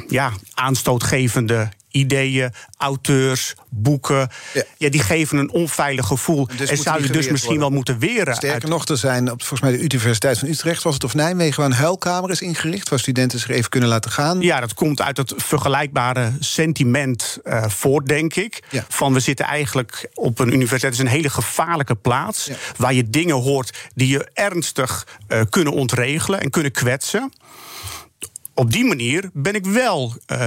[0.08, 4.30] ja, aanstootgevende ideeën, auteurs, boeken.
[4.54, 4.64] Ja.
[4.78, 4.90] Ja.
[4.90, 6.48] die geven een onveilig gevoel.
[6.58, 7.60] Dus en zou je dus misschien worden.
[7.60, 8.36] wel moeten weren.
[8.36, 11.14] Sterker uit- nog, er zijn op volgens mij de Universiteit van Utrecht, was het of
[11.14, 14.42] Nijmegen, waar een huilkamer is ingericht, waar studenten zich even kunnen laten gaan.
[14.42, 18.64] Ja, dat komt uit het vergelijkbare sentiment eh, voort, denk ik.
[18.70, 18.86] Ja.
[18.90, 22.46] Van we zitten eigenlijk op een universiteit, het is een hele gevaarlijke plaats.
[22.46, 22.56] Ja.
[22.78, 27.32] Waar je dingen hoort die je ernstig eh, kunnen ontregelen en kunnen kwetsen.
[28.54, 30.46] Op die manier ben ik wel eh,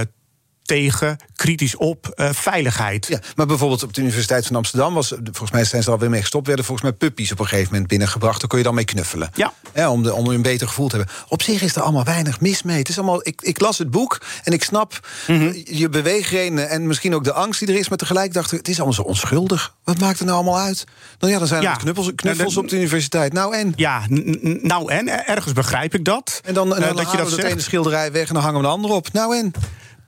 [0.63, 3.07] tegen, kritisch op eh, veiligheid.
[3.07, 6.09] Ja, maar bijvoorbeeld op de Universiteit van Amsterdam was, volgens mij zijn ze er alweer
[6.09, 8.39] mee gestopt, werden volgens mij puppies op een gegeven moment binnengebracht.
[8.39, 9.29] Daar kon je dan mee knuffelen.
[9.73, 9.89] Ja.
[9.89, 11.15] om, de, om een beter gevoel te hebben.
[11.27, 12.77] Op zich is er allemaal weinig mis mee.
[12.77, 15.51] Het is allemaal, ik, ik las het boek en ik snap Mhm.
[15.63, 18.67] je beweegredenen en misschien ook de angst die er is, maar tegelijk dacht ik, het
[18.67, 19.75] is allemaal zo onschuldig.
[19.83, 20.83] Wat maakt het nou allemaal uit?
[21.19, 21.75] Nou ja, dan zijn er Ja.
[21.75, 23.33] knuffels, knuffels op de universiteit.
[23.33, 23.73] Nou en?
[23.75, 24.01] Ja,
[24.61, 26.39] nou en, ergens begrijp ik dat.
[26.45, 27.43] En dan, en eh, dan dat je dat zegt.
[27.43, 29.13] ene schilderij weg en dan hangen we de andere op.
[29.13, 29.51] Nou en?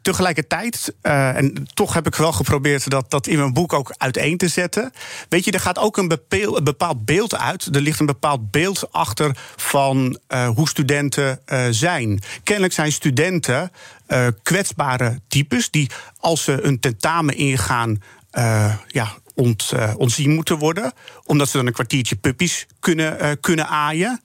[0.02, 4.38] Tegelijkertijd, eh, en toch heb ik wel geprobeerd dat, dat in mijn boek ook uiteen
[4.38, 4.92] te zetten.
[5.30, 6.08] Weet je, er gaat ook een,
[6.64, 7.76] bepaald beeld uit.
[7.76, 12.22] Er ligt een bepaald beeld achter van eh, hoe studenten eh, zijn.
[12.44, 13.72] Kennelijk zijn studenten
[14.44, 18.02] kwetsbare types die als ze een tentamen ingaan.
[18.88, 20.94] ja, ont, ontzien moeten worden.
[21.24, 24.22] Omdat ze dan een kwartiertje puppies kunnen, kunnen aaien.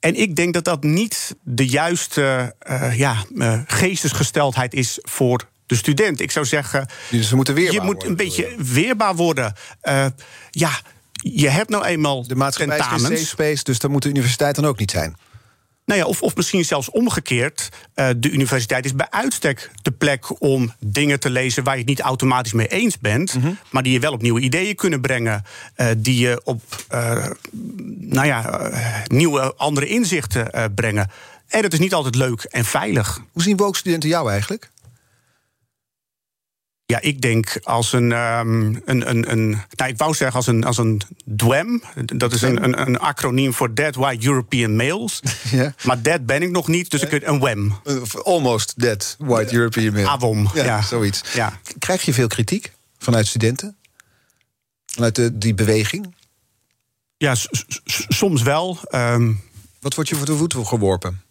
[0.00, 5.74] En ik denk dat dat niet de juiste eh, ja, eh, geestesgesteldheid is voor de
[5.74, 6.20] student.
[6.20, 9.54] Ik zou zeggen, Dus ze moeten weerbaar je moet worden, een beetje weerbaar worden.
[9.80, 10.06] Eh,
[10.50, 10.80] ja,
[11.12, 12.78] je hebt nou eenmaal De maatschappij
[13.10, 15.16] is space, dus daar moet de universiteit dan ook niet zijn.
[15.88, 17.68] Nou ja, of, of misschien zelfs omgekeerd.
[17.94, 21.88] eh, de universiteit is bij uitstek de plek om dingen te lezen waar je het
[21.88, 23.34] niet automatisch mee eens bent.
[23.34, 23.52] Mhm.
[23.70, 25.44] Maar die je wel op nieuwe ideeën kunnen brengen.
[25.74, 27.26] eh, die je op eh,
[27.98, 28.70] nou ja,
[29.06, 31.10] nieuwe, andere inzichten eh, brengen.
[31.48, 33.20] En het is niet altijd leuk en veilig.
[33.32, 34.70] Hoe zien woke-studenten jou eigenlijk?
[36.90, 40.64] Ja, ik denk als een, ehm, een, een, een nou, ik wou zeggen als een,
[40.64, 41.82] als een DWEM.
[42.04, 45.20] Dat is een, een, een acroniem voor Dead White European Males.
[45.50, 45.74] Ja.
[45.84, 47.74] Maar dead ben ik nog niet, dus ik een WEM.
[47.84, 50.08] Uh, Almost dead white European male.
[50.08, 50.82] Avon, Ja, ja.
[50.82, 51.22] zoiets.
[51.34, 51.60] Ja.
[51.78, 53.76] Krijg je veel kritiek vanuit studenten?
[54.86, 56.14] Vanuit de, die beweging?
[57.16, 57.34] Ja,
[58.08, 58.78] soms wel.
[58.84, 59.32] Ehm,
[59.80, 61.22] Wat wordt je voor de voeten geworpen?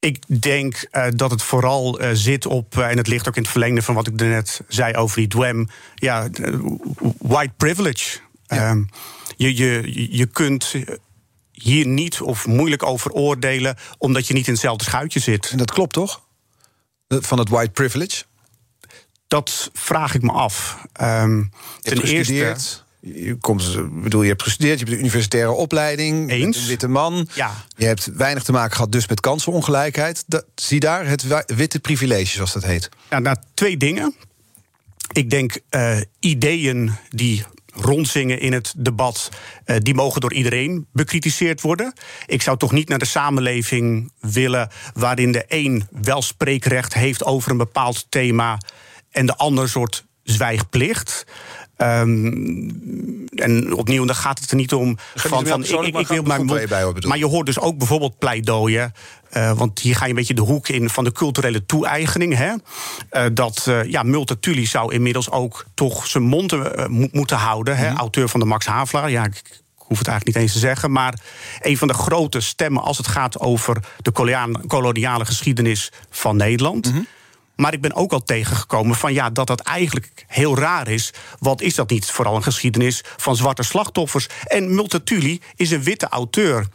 [0.00, 3.42] Ik denk eh, dat het vooral eh, zit op, eh, en het ligt ook in
[3.42, 6.28] het verlengde van wat ik net zei over die dwem, ja,
[7.18, 8.18] white privilege.
[8.46, 8.82] Ehm,
[9.36, 10.74] je, je, je kunt
[11.52, 15.50] hier niet of moeilijk over oordelen, omdat je niet in hetzelfde schuitje zit.
[15.50, 16.22] En dat klopt toch?
[17.08, 18.24] Van het white privilege?
[19.26, 20.78] Dat vraag ik me af.
[20.92, 21.48] Je
[21.80, 22.88] ten eerste.
[23.00, 26.30] Je, komt, bedoel, je hebt gestudeerd, je hebt een universitaire opleiding.
[26.30, 26.56] Eens.
[26.56, 27.28] een witte man.
[27.34, 27.52] Ja.
[27.76, 30.24] Je hebt weinig te maken gehad dus met kansenongelijkheid.
[30.26, 32.88] Dat, zie daar het wi- witte privilege, zoals dat heet.
[33.10, 34.14] Nou, nou, twee dingen.
[35.12, 39.28] Ik denk eh, ideeën die rondzingen in het debat,
[39.64, 41.92] eh, die mogen door iedereen bekritiseerd worden.
[42.26, 47.50] Ik zou toch niet naar de samenleving willen waarin de een wel spreekrecht heeft over
[47.50, 48.58] een bepaald thema
[49.10, 51.24] en de ander soort zwijgplicht.
[51.80, 52.70] Ehm,
[53.34, 54.98] en opnieuw, dan gaat het er niet om om
[55.46, 56.58] jou persoonlijk, maar gaat mijn mond-
[57.08, 58.92] Maar je hoort dus ook bijvoorbeeld pleidooien.
[59.30, 62.36] eh, want hier ga je een beetje de hoek in van de culturele toe-eigening.
[62.36, 62.52] Hè?
[63.10, 66.52] Eh, dat eh, ja, Multatuli zou inmiddels ook toch zijn mond
[66.88, 67.76] mo- moeten houden.
[67.76, 67.90] Hè?
[67.92, 69.10] Auteur van de Max Havelaar.
[69.10, 70.92] Ja, ik, ik hoef het eigenlijk niet eens te zeggen.
[70.92, 71.20] Maar
[71.60, 76.92] een van de grote stemmen als het gaat over de koloniale, koloniale geschiedenis van Nederland.
[77.60, 81.12] Maar ik ben ook al tegengekomen van ja, dat dat eigenlijk heel raar is.
[81.38, 82.10] Wat is dat niet?
[82.10, 84.28] Vooral een geschiedenis van zwarte slachtoffers.
[84.44, 86.66] En Multatuli is een witte auteur.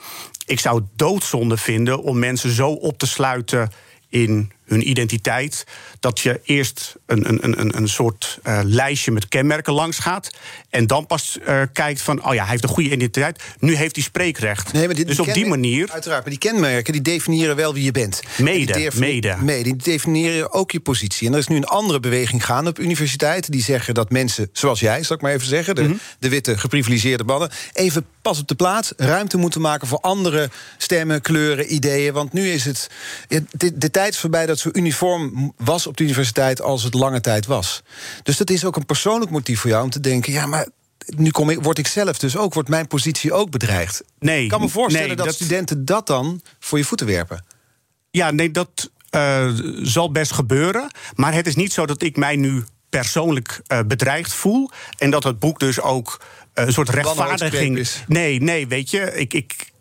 [0.46, 3.72] ik zou het doodzonde vinden om mensen zo op te sluiten
[4.10, 5.64] in hun identiteit.
[6.00, 10.30] Dat je eerst een, een, een, een soort uh, lijstje met kenmerken langs gaat.
[10.70, 13.44] En dan pas uh, kijkt van, oh ja, hij heeft een goede identiteit.
[13.60, 14.74] Nu heeft hij spreekrecht.
[14.74, 15.92] Nee, maar die, dus op die manier.
[15.92, 18.22] Uiteraard, maar die kenmerken die definiëren wel wie je bent.
[18.38, 19.36] Mede, die mede.
[19.40, 21.28] Mede, die definiëren ook je positie.
[21.28, 23.52] En er is nu een andere beweging gaande op universiteiten.
[23.52, 25.76] Die zeggen dat mensen, zoals jij, zal ik maar even zeggen...
[25.76, 26.00] de, mm -hmm.
[26.20, 27.50] de witte, geprivilegeerde mannen...
[27.74, 32.14] even pas op de plaats ruimte moeten maken voor andere stemmen, kleuren, ideeën.
[32.14, 32.90] Want nu is het.
[33.28, 37.22] De, de tijd is voorbij dat zo uniform was op de universiteit als het lange
[37.22, 37.84] tijd was.
[38.24, 40.68] Dus dat is ook een persoonlijk motief voor jou om te denken: ja, maar
[41.16, 44.04] nu kom ik, word ik zelf dus ook, wordt mijn positie ook bedreigd.
[44.20, 47.46] Nee, ik kan me voorstellen nee, dat, dat, studenten dat dan voor je voeten werpen.
[48.12, 50.92] Ja, nee, dat uh, zal best gebeuren.
[51.16, 54.70] Maar het is niet zo dat ik mij nu persoonlijk uh, bedreigd voel.
[54.98, 56.22] En dat het boek dus ook
[56.56, 57.88] een soort rechtvaardiging.
[58.08, 59.34] Nee, nee, weet je, ik.
[59.34, 59.74] ik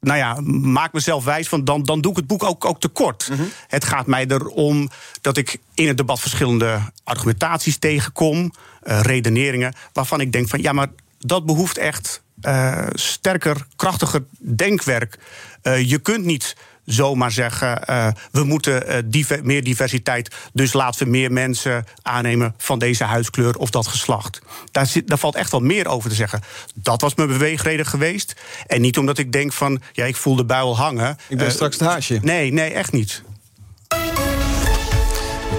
[0.00, 3.28] nou ja, maak mezelf wijs van, dan, dan doe ik het boek ook, ook tekort.
[3.30, 3.52] Mm -hmm.
[3.68, 8.52] Het gaat mij erom dat ik in het debat verschillende argumentaties tegenkom,
[8.84, 15.18] uh, redeneringen, waarvan ik denk van ja, maar dat behoeft echt uh, sterker, krachtiger denkwerk.
[15.62, 16.56] Uh, je kunt niet
[16.92, 22.78] zomaar zeggen: uh, we moeten diver meer diversiteit, dus laten we meer mensen aannemen van
[22.78, 24.40] deze huidskleur of dat geslacht.
[24.70, 26.40] Daar, zit, daar valt echt wel meer over te zeggen.
[26.74, 28.34] Dat was mijn beweegreden geweest.
[28.66, 31.18] En niet omdat ik denk van: ja, ik voel de buil hangen.
[31.28, 32.18] Ik ben uh, straks het haasje.
[32.22, 33.22] Nee, nee, echt niet.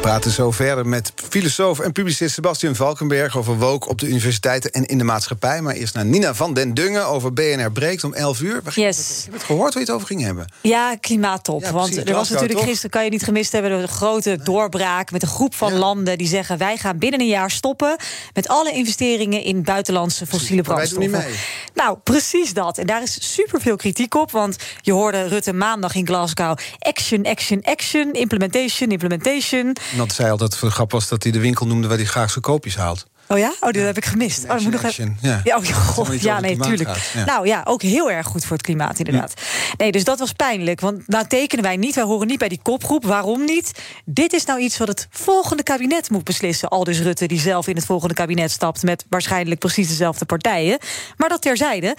[0.01, 4.71] We praten zo verder met filosoof en publicist Sebastian Valkenberg over woke op de universiteiten
[4.71, 5.61] en in de maatschappij.
[5.61, 8.61] Maar eerst naar Nina van den Dungen over BNR Breekt om 11 uur.
[8.75, 8.97] Yes.
[9.23, 10.45] Heb je het gehoord waar je het over ging hebben?
[10.61, 11.61] Ja, klimaattop.
[11.61, 12.67] Ja, Want er was natuurlijk toch?
[12.67, 15.79] gisteren, kan je niet gemist hebben, een grote doorbraak met een groep van Ja.
[15.79, 17.95] landen die zeggen: wij gaan binnen een jaar stoppen
[18.33, 21.41] met alle investeringen in buitenlandse fossiele Maar wij doen niet brandstoffen.
[21.73, 21.85] mee.
[21.85, 22.77] Nou, precies dat.
[22.77, 24.31] En daar is superveel kritiek op.
[24.31, 29.75] Want je hoorde Rutte maandag in Glasgow: action, action, action, implementation, implementation.
[29.95, 31.97] Want zei al dat het voor de grap was dat hij de winkel noemde waar
[31.97, 33.05] hij graag zijn koopjes haalt.
[33.27, 33.49] Oh ja?
[33.59, 34.43] Oh, dat heb ik gemist.
[34.49, 35.41] Oh, moet nog even- ja.
[35.43, 36.97] Ja, oh, Dat god, ja nee, tuurlijk.
[37.13, 37.25] ja.
[37.25, 39.33] Nou ja, ook heel erg goed voor het klimaat, inderdaad.
[39.77, 40.79] Nee, dus dat was pijnlijk.
[40.79, 43.05] Want nou tekenen wij niet, wij horen niet bij die kopgroep.
[43.05, 43.71] Waarom niet?
[44.05, 46.69] Dit is nou iets wat het volgende kabinet moet beslissen.
[46.69, 48.83] Aldus Rutte, die zelf in het volgende kabinet stapt...
[48.83, 50.77] met waarschijnlijk precies dezelfde partijen.
[51.17, 51.95] Maar dat terzijde.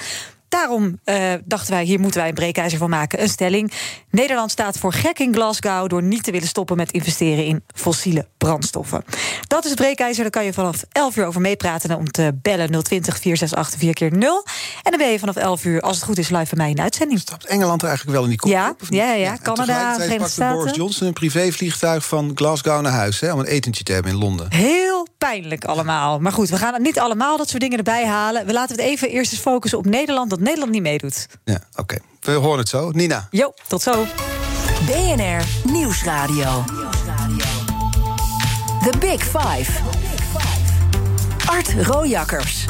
[0.52, 3.22] Daarom eh, dachten wij, hier moeten wij een breekijzer van maken.
[3.22, 3.72] Een stelling.
[4.10, 5.88] Nederland staat voor gek in Glasgow...
[5.88, 9.04] door niet te willen stoppen met investeren in fossiele brandstoffen.
[9.46, 11.96] Dat is het breekijzer, daar kan je vanaf 11 uur over meepraten...
[11.96, 14.44] om te bellen 020 468 4 0
[14.82, 16.76] En dan ben je vanaf 11 uur, als het goed is, live bij mij in
[16.76, 17.20] de uitzending.
[17.20, 18.90] Stapt Engeland er eigenlijk wel in die kopgroep?
[18.90, 20.56] Ja, ja, ja, Canada, Verenigde Staten.
[20.56, 23.20] Boris Johnson een privévliegtuig van Glasgow naar huis...
[23.20, 24.52] Hè, om een etentje te hebben in Londen.
[24.52, 26.18] Heel pijnlijk allemaal.
[26.18, 28.46] Maar goed, we gaan niet allemaal dat soort dingen erbij halen.
[28.46, 30.30] We laten het even eerst eens focussen op Nederland...
[30.42, 31.26] Nederland niet meedoet.
[31.44, 31.96] Ja, oké.
[32.20, 32.90] We horen het zo.
[32.90, 33.28] Nina.
[33.30, 34.04] Jo, tot zo.
[34.86, 36.64] BNR Nieuwsradio.
[38.82, 39.72] The Big Five.
[41.46, 42.64] Art Rojakkers.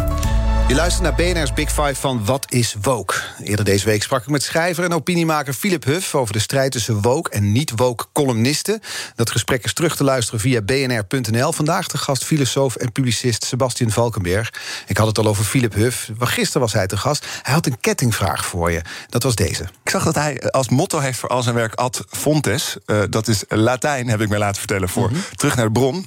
[0.69, 3.15] Je luistert naar BNR's Big Five van Wat is Woke?
[3.45, 6.15] Eerder deze week sprak ik met schrijver en opiniemaker Philip Huff...
[6.15, 8.81] over de strijd tussen woke en niet-woke columnisten.
[9.15, 11.53] Dat gesprek is terug te luisteren via bnr.nl.
[11.53, 14.53] Vandaag de gast filosoof en publicist Sebastian Valkenberg.
[14.87, 16.11] Ik had het al over Philip Huff.
[16.19, 17.27] Maar Gisteren was hij te gast.
[17.43, 18.83] Hij had een kettingvraag voor je.
[19.09, 19.63] Dat was deze.
[19.63, 22.77] Ik zag dat hij als motto heeft voor al zijn werk ad fontes.
[22.87, 26.07] Eh, dat is Latijn, heb ik mij laten vertellen, voor terug naar de bron.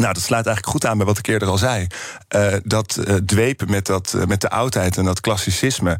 [0.00, 1.86] Nou, dat sluit eigenlijk goed aan bij wat ik eerder al zei.
[2.28, 5.98] Eh, dat eh, dwepen met, dat, eh, met de oudheid en dat klassicisme...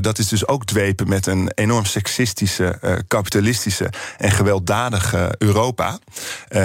[0.00, 3.90] dat is dus ook dwepen met een enorm seksistische, kapitalistische...
[4.16, 5.98] en gewelddadige Europa.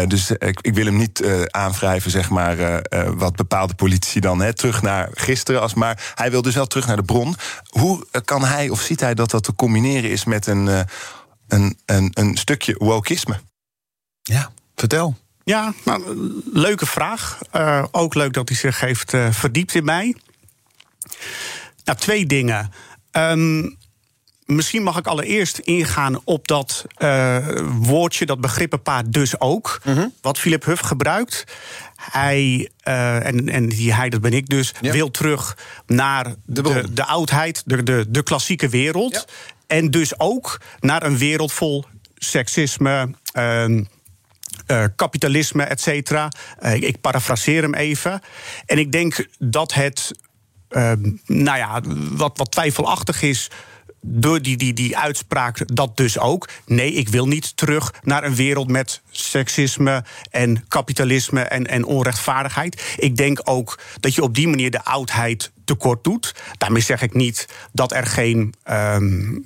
[0.08, 2.82] Dus ik, wil hem niet aanwrijven, zeg maar...
[3.16, 5.62] wat bepaalde politici dan, hè, terug naar gisteren.
[5.62, 7.36] Als, maar hij wil dus wel terug naar de bron.
[7.70, 10.68] Hoe kan hij of ziet hij dat dat te combineren is met een,
[11.48, 13.40] een, een, een stukje wokisme?
[14.22, 15.16] Ja, vertel.
[15.44, 16.02] Ja, nou,
[16.54, 17.40] leuke vraag.
[17.52, 20.16] Eh, ook leuk dat hij zich heeft eh, verdiept in mij.
[21.84, 22.72] Nou, twee dingen.
[23.12, 23.70] Ehm,
[24.46, 29.82] misschien mag ik allereerst ingaan op dat eh, woordje, dat begrippenpaar dus ook.
[30.22, 31.44] Wat Philip Huff gebruikt.
[31.96, 34.92] Hij, en, en die hij, dat ben ik dus, Ja.
[34.92, 39.14] wil terug naar De de, de, oudheid, de, de, de klassieke wereld.
[39.14, 39.24] Ja.
[39.68, 41.86] En dus ook naar een wereld vol
[42.16, 43.10] seksisme.
[43.34, 43.66] eh,
[44.96, 46.32] kapitalisme, et cetera.
[46.60, 48.22] Eh, ik parafraseer hem even.
[48.66, 50.12] En ik denk dat het,
[50.70, 53.50] ehm, nou ja, wat, wat twijfelachtig is.
[54.06, 56.50] Door die, die, die uitspraak, dat dus ook.
[56.66, 62.96] Nee, ik wil niet terug naar een wereld met seksisme en kapitalisme en, en onrechtvaardigheid.
[62.98, 66.36] Ik denk ook dat je op die manier de oudheid tekort doet.
[66.58, 69.38] Daarmee zeg ik niet dat er geen ehm,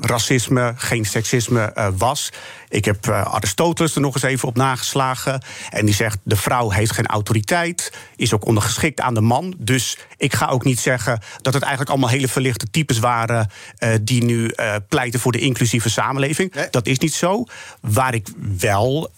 [0.00, 2.32] racisme, geen seksisme uh, was.
[2.68, 5.42] Ik heb uh, Aristoteles er nog eens even op nageslagen.
[5.70, 9.54] En die zegt: de vrouw heeft geen autoriteit, is ook ondergeschikt aan de man.
[9.58, 13.94] Dus ik ga ook niet zeggen dat het eigenlijk allemaal hele verlichte types waren uh,
[14.02, 14.54] die nu
[14.88, 16.54] pleiten voor de inclusieve samenleving.
[16.54, 16.66] Nee.
[16.70, 17.44] Dat is niet zo.
[17.80, 19.12] Waar ik wel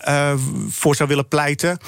[0.69, 1.79] voor zou willen pleiten,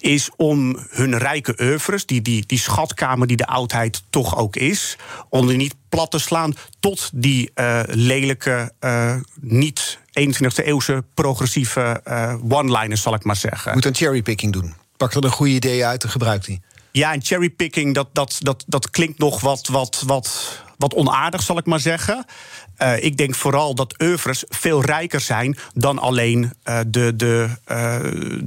[0.00, 4.96] is om hun rijke oeuvres, die, die, die schatkamer die de oudheid toch ook is,
[5.28, 12.00] om die niet plat te slaan tot die uh, lelijke, uh, niet 21e eeuwse progressieve
[12.08, 13.72] uh, one-liners, zal ik maar zeggen.
[13.72, 14.74] Moet een cherrypicking doen.
[14.96, 16.60] Pak er een goede idee uit en gebruik die.
[16.92, 21.58] Ja, en cherrypicking, dat, dat, dat, dat klinkt nog wat, wat, wat, wat onaardig, zal
[21.58, 22.24] ik maar zeggen.
[22.78, 28.42] Uh, ik denk vooral dat oeuvres veel rijker zijn dan alleen uh, de, de, uh,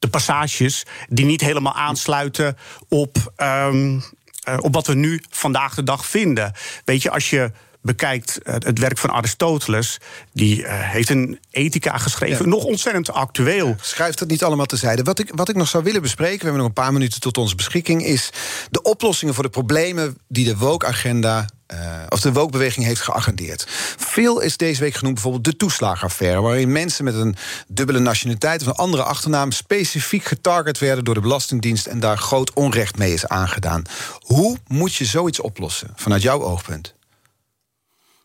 [0.00, 2.56] de passages die niet helemaal aansluiten
[2.88, 3.32] op.
[3.36, 4.04] Um,
[4.48, 6.52] uh, op wat we nu vandaag de dag vinden.
[6.84, 7.52] Weet je, als je
[7.82, 9.98] bekijkt uh, het werk van Aristoteles,
[10.32, 12.50] die uh, heeft een ethica geschreven, ja.
[12.50, 13.76] nog ontzettend actueel.
[13.80, 15.02] Schrijft het niet allemaal tezijde.
[15.02, 17.38] Wat ik, wat ik nog zou willen bespreken, we hebben nog een paar minuten tot
[17.38, 18.30] onze beschikking, is
[18.70, 21.78] de oplossingen voor de problemen die de woke-agenda uh,
[22.08, 23.66] of de wookbeweging heeft geagendeerd.
[23.96, 27.36] Veel is deze week genoemd bijvoorbeeld de toeslagenaffaire, waarin mensen met een
[27.68, 32.52] dubbele nationaliteit of een andere achternaam specifiek getarget werden door de Belastingdienst en daar groot
[32.52, 33.82] onrecht mee is aangedaan.
[34.18, 36.94] Hoe moet je zoiets oplossen vanuit jouw oogpunt?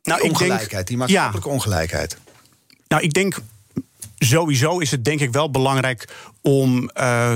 [0.05, 1.53] Nou, die ongelijkheid, denk, die maatschappelijke ja.
[1.53, 2.17] ongelijkheid.
[2.87, 3.37] Nou, ik denk
[4.17, 6.07] sowieso is het denk ik wel belangrijk
[6.41, 7.33] om uh,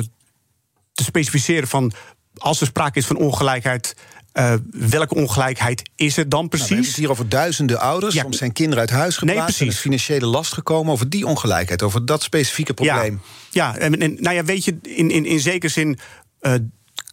[0.94, 1.92] te specificeren van
[2.38, 3.96] als er sprake is van ongelijkheid.
[4.34, 6.70] Uh, welke ongelijkheid is het dan precies?
[6.70, 8.14] Nou, we hebben het hier over duizenden ouders.
[8.14, 8.22] Ja.
[8.22, 9.60] Soms zijn kinderen uit huis geplaatst.
[9.60, 10.92] Nee, financiële last gekomen.
[10.92, 13.22] Over die ongelijkheid, over dat specifieke probleem.
[13.50, 16.00] Ja, ja en, en nou ja, weet je, in, in, in zekere zin
[16.42, 16.54] uh,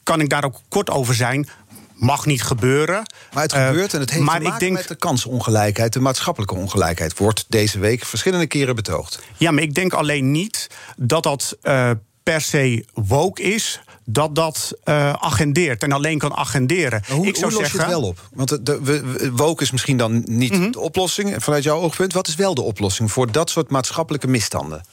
[0.02, 1.48] kan ik daar ook kort over zijn
[1.96, 3.02] mag niet gebeuren.
[3.32, 5.92] Maar het gebeurt en het heeft maar te maken denk, met de kansongelijkheid...
[5.92, 9.20] de maatschappelijke ongelijkheid wordt deze week verschillende keren betoogd.
[9.36, 10.66] Ja, maar ik denk alleen niet
[10.96, 11.90] dat dat uh,
[12.22, 17.02] per se woke is dat dat uh, agendeert en alleen kan agenderen.
[17.08, 18.28] Maar hoe, ik zou hoe los zeggen, je het wel op?
[18.34, 20.72] Want de, de, woke is misschien dan niet mm -hmm.
[20.72, 22.12] de oplossing vanuit jouw oogpunt.
[22.12, 24.84] Wat is wel de oplossing voor dat soort maatschappelijke misstanden?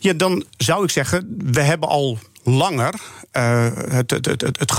[0.00, 2.94] Ja, dan zou ik zeggen, we hebben al langer
[3.32, 4.72] uh, het, het, het, het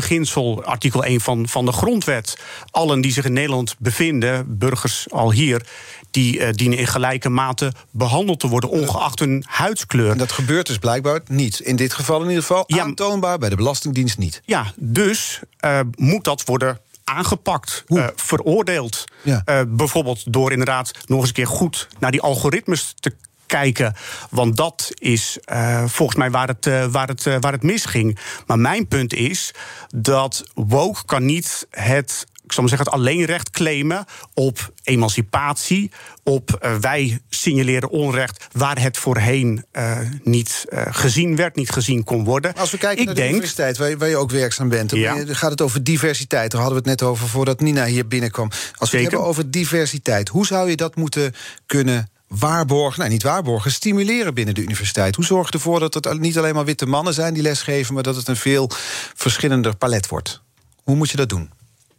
[0.00, 2.38] gelijkheidsbeginsel, artikel 1 van, van de grondwet.
[2.70, 5.66] Allen die zich in Nederland bevinden, burgers al hier,
[6.10, 10.10] die uh, dienen in gelijke mate behandeld te worden, ongeacht hun huidskleur.
[10.10, 11.60] En dat gebeurt dus blijkbaar niet.
[11.60, 14.42] In dit geval in ieder geval ja, aantoonbaar, bij de Belastingdienst niet.
[14.44, 19.04] Ja, dus uh, moet dat worden aangepakt, uh, veroordeeld.
[19.22, 19.42] Ja.
[19.46, 23.12] Uh, bijvoorbeeld door inderdaad nog eens een keer goed naar die algoritmes te
[23.54, 23.94] kijken.
[24.30, 28.18] Want dat is uh, volgens mij waar het, uh, waar, het, uh, waar het misging.
[28.46, 29.54] Maar mijn punt is
[29.88, 35.90] dat woke kan niet het ik zal maar zeggen, het alleenrecht claimen op emancipatie,
[36.22, 42.04] op uh, wij signaleren onrecht waar het voorheen uh, niet uh, gezien werd, niet gezien
[42.04, 42.54] kon worden.
[42.54, 44.90] Als we kijken ik naar de denk, universiteit, waar je, waar je, ook werkzaam bent,
[44.90, 45.24] ja.
[45.24, 46.50] dan gaat het over diversiteit.
[46.50, 48.48] Daar hadden we het net over voordat Nina hier binnenkwam.
[48.48, 48.98] Als we Zeker.
[48.98, 51.34] het hebben over diversiteit, hoe zou je dat moeten
[51.66, 55.16] kunnen waarborgen, nee, niet waarborgen, stimuleren binnen de universiteit?
[55.16, 58.02] Hoe zorg je ervoor dat het niet alleen maar witte mannen zijn die lesgeven, maar
[58.02, 58.70] dat het een veel
[59.14, 60.42] verschillender palet wordt?
[60.82, 61.50] Hoe moet je dat doen?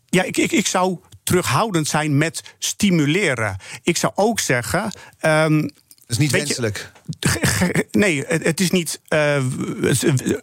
[0.09, 3.57] Ja, ik, ik, ik zou terughoudend zijn met stimuleren.
[3.83, 4.91] Ik zou ook zeggen.
[5.21, 5.71] Um, dat
[6.07, 6.91] is niet wenselijk.
[7.19, 8.99] Je, nee, het is niet.
[9.09, 9.45] Uh,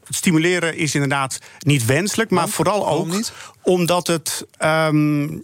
[0.09, 3.32] stimuleren is inderdaad niet wenselijk, maar vooral ook niet?
[3.62, 5.43] omdat het um,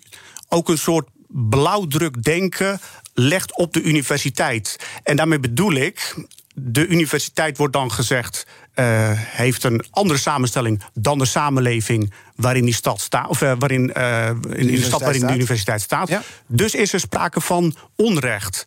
[0.48, 2.80] ook een soort blauwdruk denken
[3.18, 4.76] legt op de universiteit.
[5.02, 6.14] En daarmee bedoel ik,
[6.54, 8.46] de universiteit wordt dan gezegd.
[8.74, 13.92] Uh, heeft een andere samenstelling dan de samenleving waarin die stad staat, of uh, waarin
[13.96, 15.30] uh, in, de stad waarin staat.
[15.30, 16.08] de universiteit staat.
[16.08, 16.22] Ja.
[16.46, 18.66] Dus is er sprake van onrecht.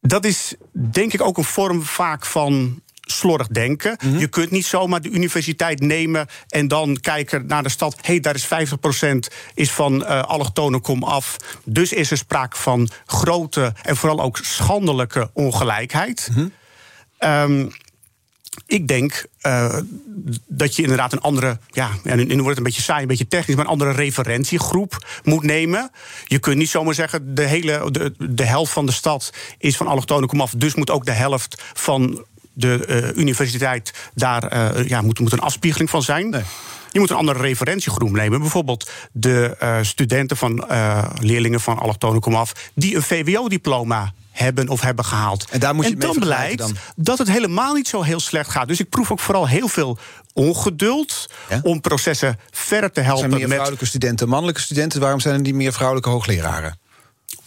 [0.00, 3.98] Dat is denk ik ook een vorm vaak van slordig denken.
[4.02, 4.18] Mm -hmm.
[4.18, 7.94] Je kunt niet zomaar de universiteit nemen en dan kijken naar de stad.
[7.94, 8.48] Hé, hey, daar is 50%
[9.54, 11.36] is van uh, allochtonen kom af.
[11.64, 16.28] Dus is er sprake van grote en vooral ook schandelijke ongelijkheid.
[16.30, 16.52] Mm
[17.18, 17.30] -hmm.
[17.30, 17.72] um,
[18.66, 19.78] ik denk uh,
[20.46, 23.28] dat je inderdaad een andere, ja, en nu wordt het een beetje saai, een beetje
[23.28, 25.90] technisch, maar een andere referentiegroep moet nemen.
[26.24, 29.86] Je kunt niet zomaar zeggen, de hele, de, de helft van de stad is van
[29.86, 32.24] allochtonen komaf, dus moet ook de helft van
[32.56, 36.30] de uh, universiteit daar uh, ja, moet, moet een afspiegeling van zijn.
[36.30, 36.42] Nee.
[36.90, 38.40] Je moet een andere referentiegroep nemen.
[38.40, 40.64] Bijvoorbeeld de uh, studenten van
[41.20, 42.52] leerlingen van allochtonen komaf...
[42.74, 45.46] die een VWO-diploma hebben of hebben gehaald.
[45.50, 46.76] En daar moet je en dan blijkt dan?
[46.96, 48.68] dat het helemaal niet zo heel slecht gaat.
[48.68, 49.98] Dus ik proef ook vooral heel veel
[50.32, 51.60] ongeduld Ja?
[51.62, 53.22] om processen verder te Er helpen.
[53.22, 55.00] zijn meer met, vrouwelijke studenten, mannelijke studenten.
[55.00, 56.78] Waarom zijn er niet meer vrouwelijke hoogleraren?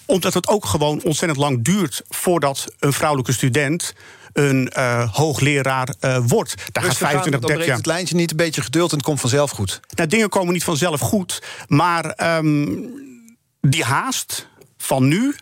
[0.10, 3.94] omdat het ook gewoon ontzettend lang duurt voordat een vrouwelijke student
[4.34, 6.56] een eh, hoogleraar eh, wordt.
[6.56, 7.78] Daar gaat Rustig aan, 25, dan 30 breekt jaar.
[7.78, 9.80] het lijntje niet een beetje geduld en het komt vanzelf goed.
[9.96, 11.44] Nou, dingen komen niet vanzelf goed.
[11.68, 12.68] Maar ehm,
[13.62, 15.36] die haast van nu,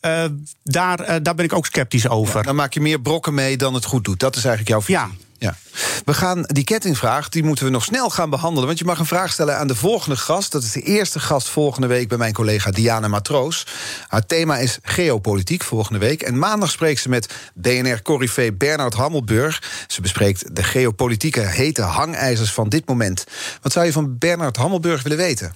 [0.00, 0.24] eh,
[0.62, 2.42] daar, daar ben ik ook sceptisch over.
[2.42, 4.20] Dan maak je meer brokken mee dan het goed doet.
[4.20, 5.16] Dat is eigenlijk jouw visie.
[5.16, 5.30] Ja.
[5.42, 5.56] Ja.
[6.04, 8.66] We gaan die kettingvraag, die moeten we nog snel gaan behandelen.
[8.66, 10.52] Want je mag een vraag stellen aan de volgende gast.
[10.52, 13.66] Dat is de eerste gast volgende week bij mijn collega Diana Matroos.
[14.08, 16.22] Haar thema is geopolitiek volgende week.
[16.22, 19.84] En maandag spreekt ze met BNR-corrivé Bernard Hammelburg.
[19.86, 23.24] Ze bespreekt de geopolitieke hete hangijzers van dit moment.
[23.62, 25.54] Wat zou je van Bernard Hammelburg willen weten?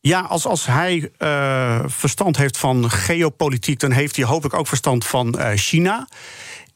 [0.00, 4.66] Ja, als, als hij eh, verstand heeft van geopolitiek, dan heeft hij hoop ik ook
[4.66, 6.08] verstand van eh, China.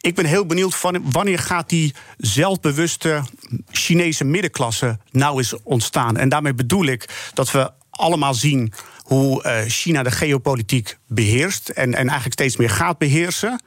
[0.02, 3.22] Ik ben heel benieuwd wanneer gaat die zelfbewuste
[3.70, 6.16] Chinese middenklasse nou eens ontstaan.
[6.16, 8.72] En daarmee bedoel ik dat we allemaal zien
[9.02, 13.62] hoe eh, China de geopolitiek beheerst en, en eigenlijk steeds meer gaat beheersen.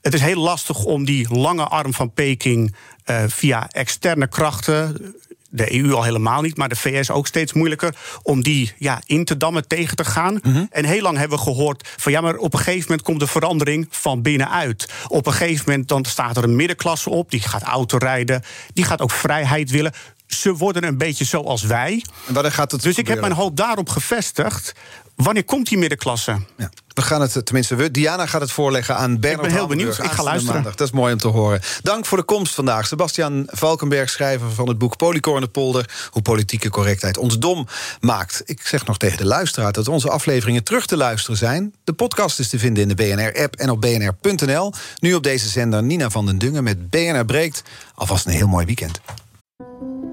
[0.00, 2.74] Het is heel lastig om die lange arm van Peking
[3.04, 5.14] eh, via externe krachten.
[5.54, 7.94] De EU al helemaal niet, maar de VS ook steeds moeilijker.
[8.22, 10.40] om die ja, in te dammen, tegen te gaan.
[10.70, 13.26] En heel lang hebben we gehoord van ja, maar op een gegeven moment komt de
[13.26, 14.88] verandering van binnenuit.
[15.08, 18.42] Op een gegeven moment dan staat er een middenklasse op, die gaat autorijden,
[18.72, 19.92] die gaat ook vrijheid willen.
[20.26, 22.04] Ze worden een beetje zoals wij.
[22.26, 24.72] En gaat het Dus ik heb mijn hoop daarop gevestigd.
[25.16, 26.36] Wanneer komt die middenklasse?
[26.56, 26.70] Ja.
[26.94, 30.10] We gaan het, tenminste, we, Diana gaat het voorleggen aan Bernard heel Hammelburg benieuwd.
[30.10, 30.54] Ik ga luisteren.
[30.54, 30.74] Maandag.
[30.74, 31.60] Dat is mooi om te horen.
[31.82, 32.86] Dank voor de komst vandaag.
[32.86, 36.08] Sebastian Valkenberg, schrijver van het boek Polycorne Polder...
[36.10, 37.66] hoe politieke correctheid ons dom
[38.00, 38.42] maakt.
[38.44, 41.74] Ik zeg nog tegen de luisteraar dat onze afleveringen terug te luisteren zijn.
[41.84, 44.72] De podcast is te vinden in de BNR-app en op bnr.nl.
[44.98, 47.62] Nu op deze zender Nina van den Dungen met BNR Breekt.
[47.94, 49.00] Alvast een heel mooi weekend.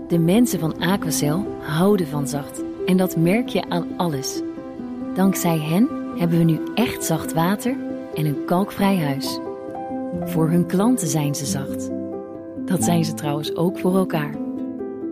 [0.08, 2.62] De mensen van Aquacel houden van zacht.
[2.86, 4.42] En dat merk je aan alles.
[5.20, 7.78] Dankzij hen hebben we nu echt zacht water
[8.14, 9.40] en een kalkvrij huis.
[10.24, 11.90] Voor hun klanten zijn ze zacht.
[12.66, 14.36] Dat zijn ze trouwens ook voor elkaar.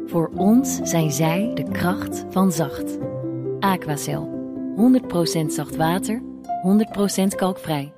[0.05, 2.97] Voor ons zijn zij de kracht van zacht.
[3.59, 4.29] Aquacel.
[5.41, 6.21] 100% zacht water,
[7.23, 7.96] 100% kalkvrij.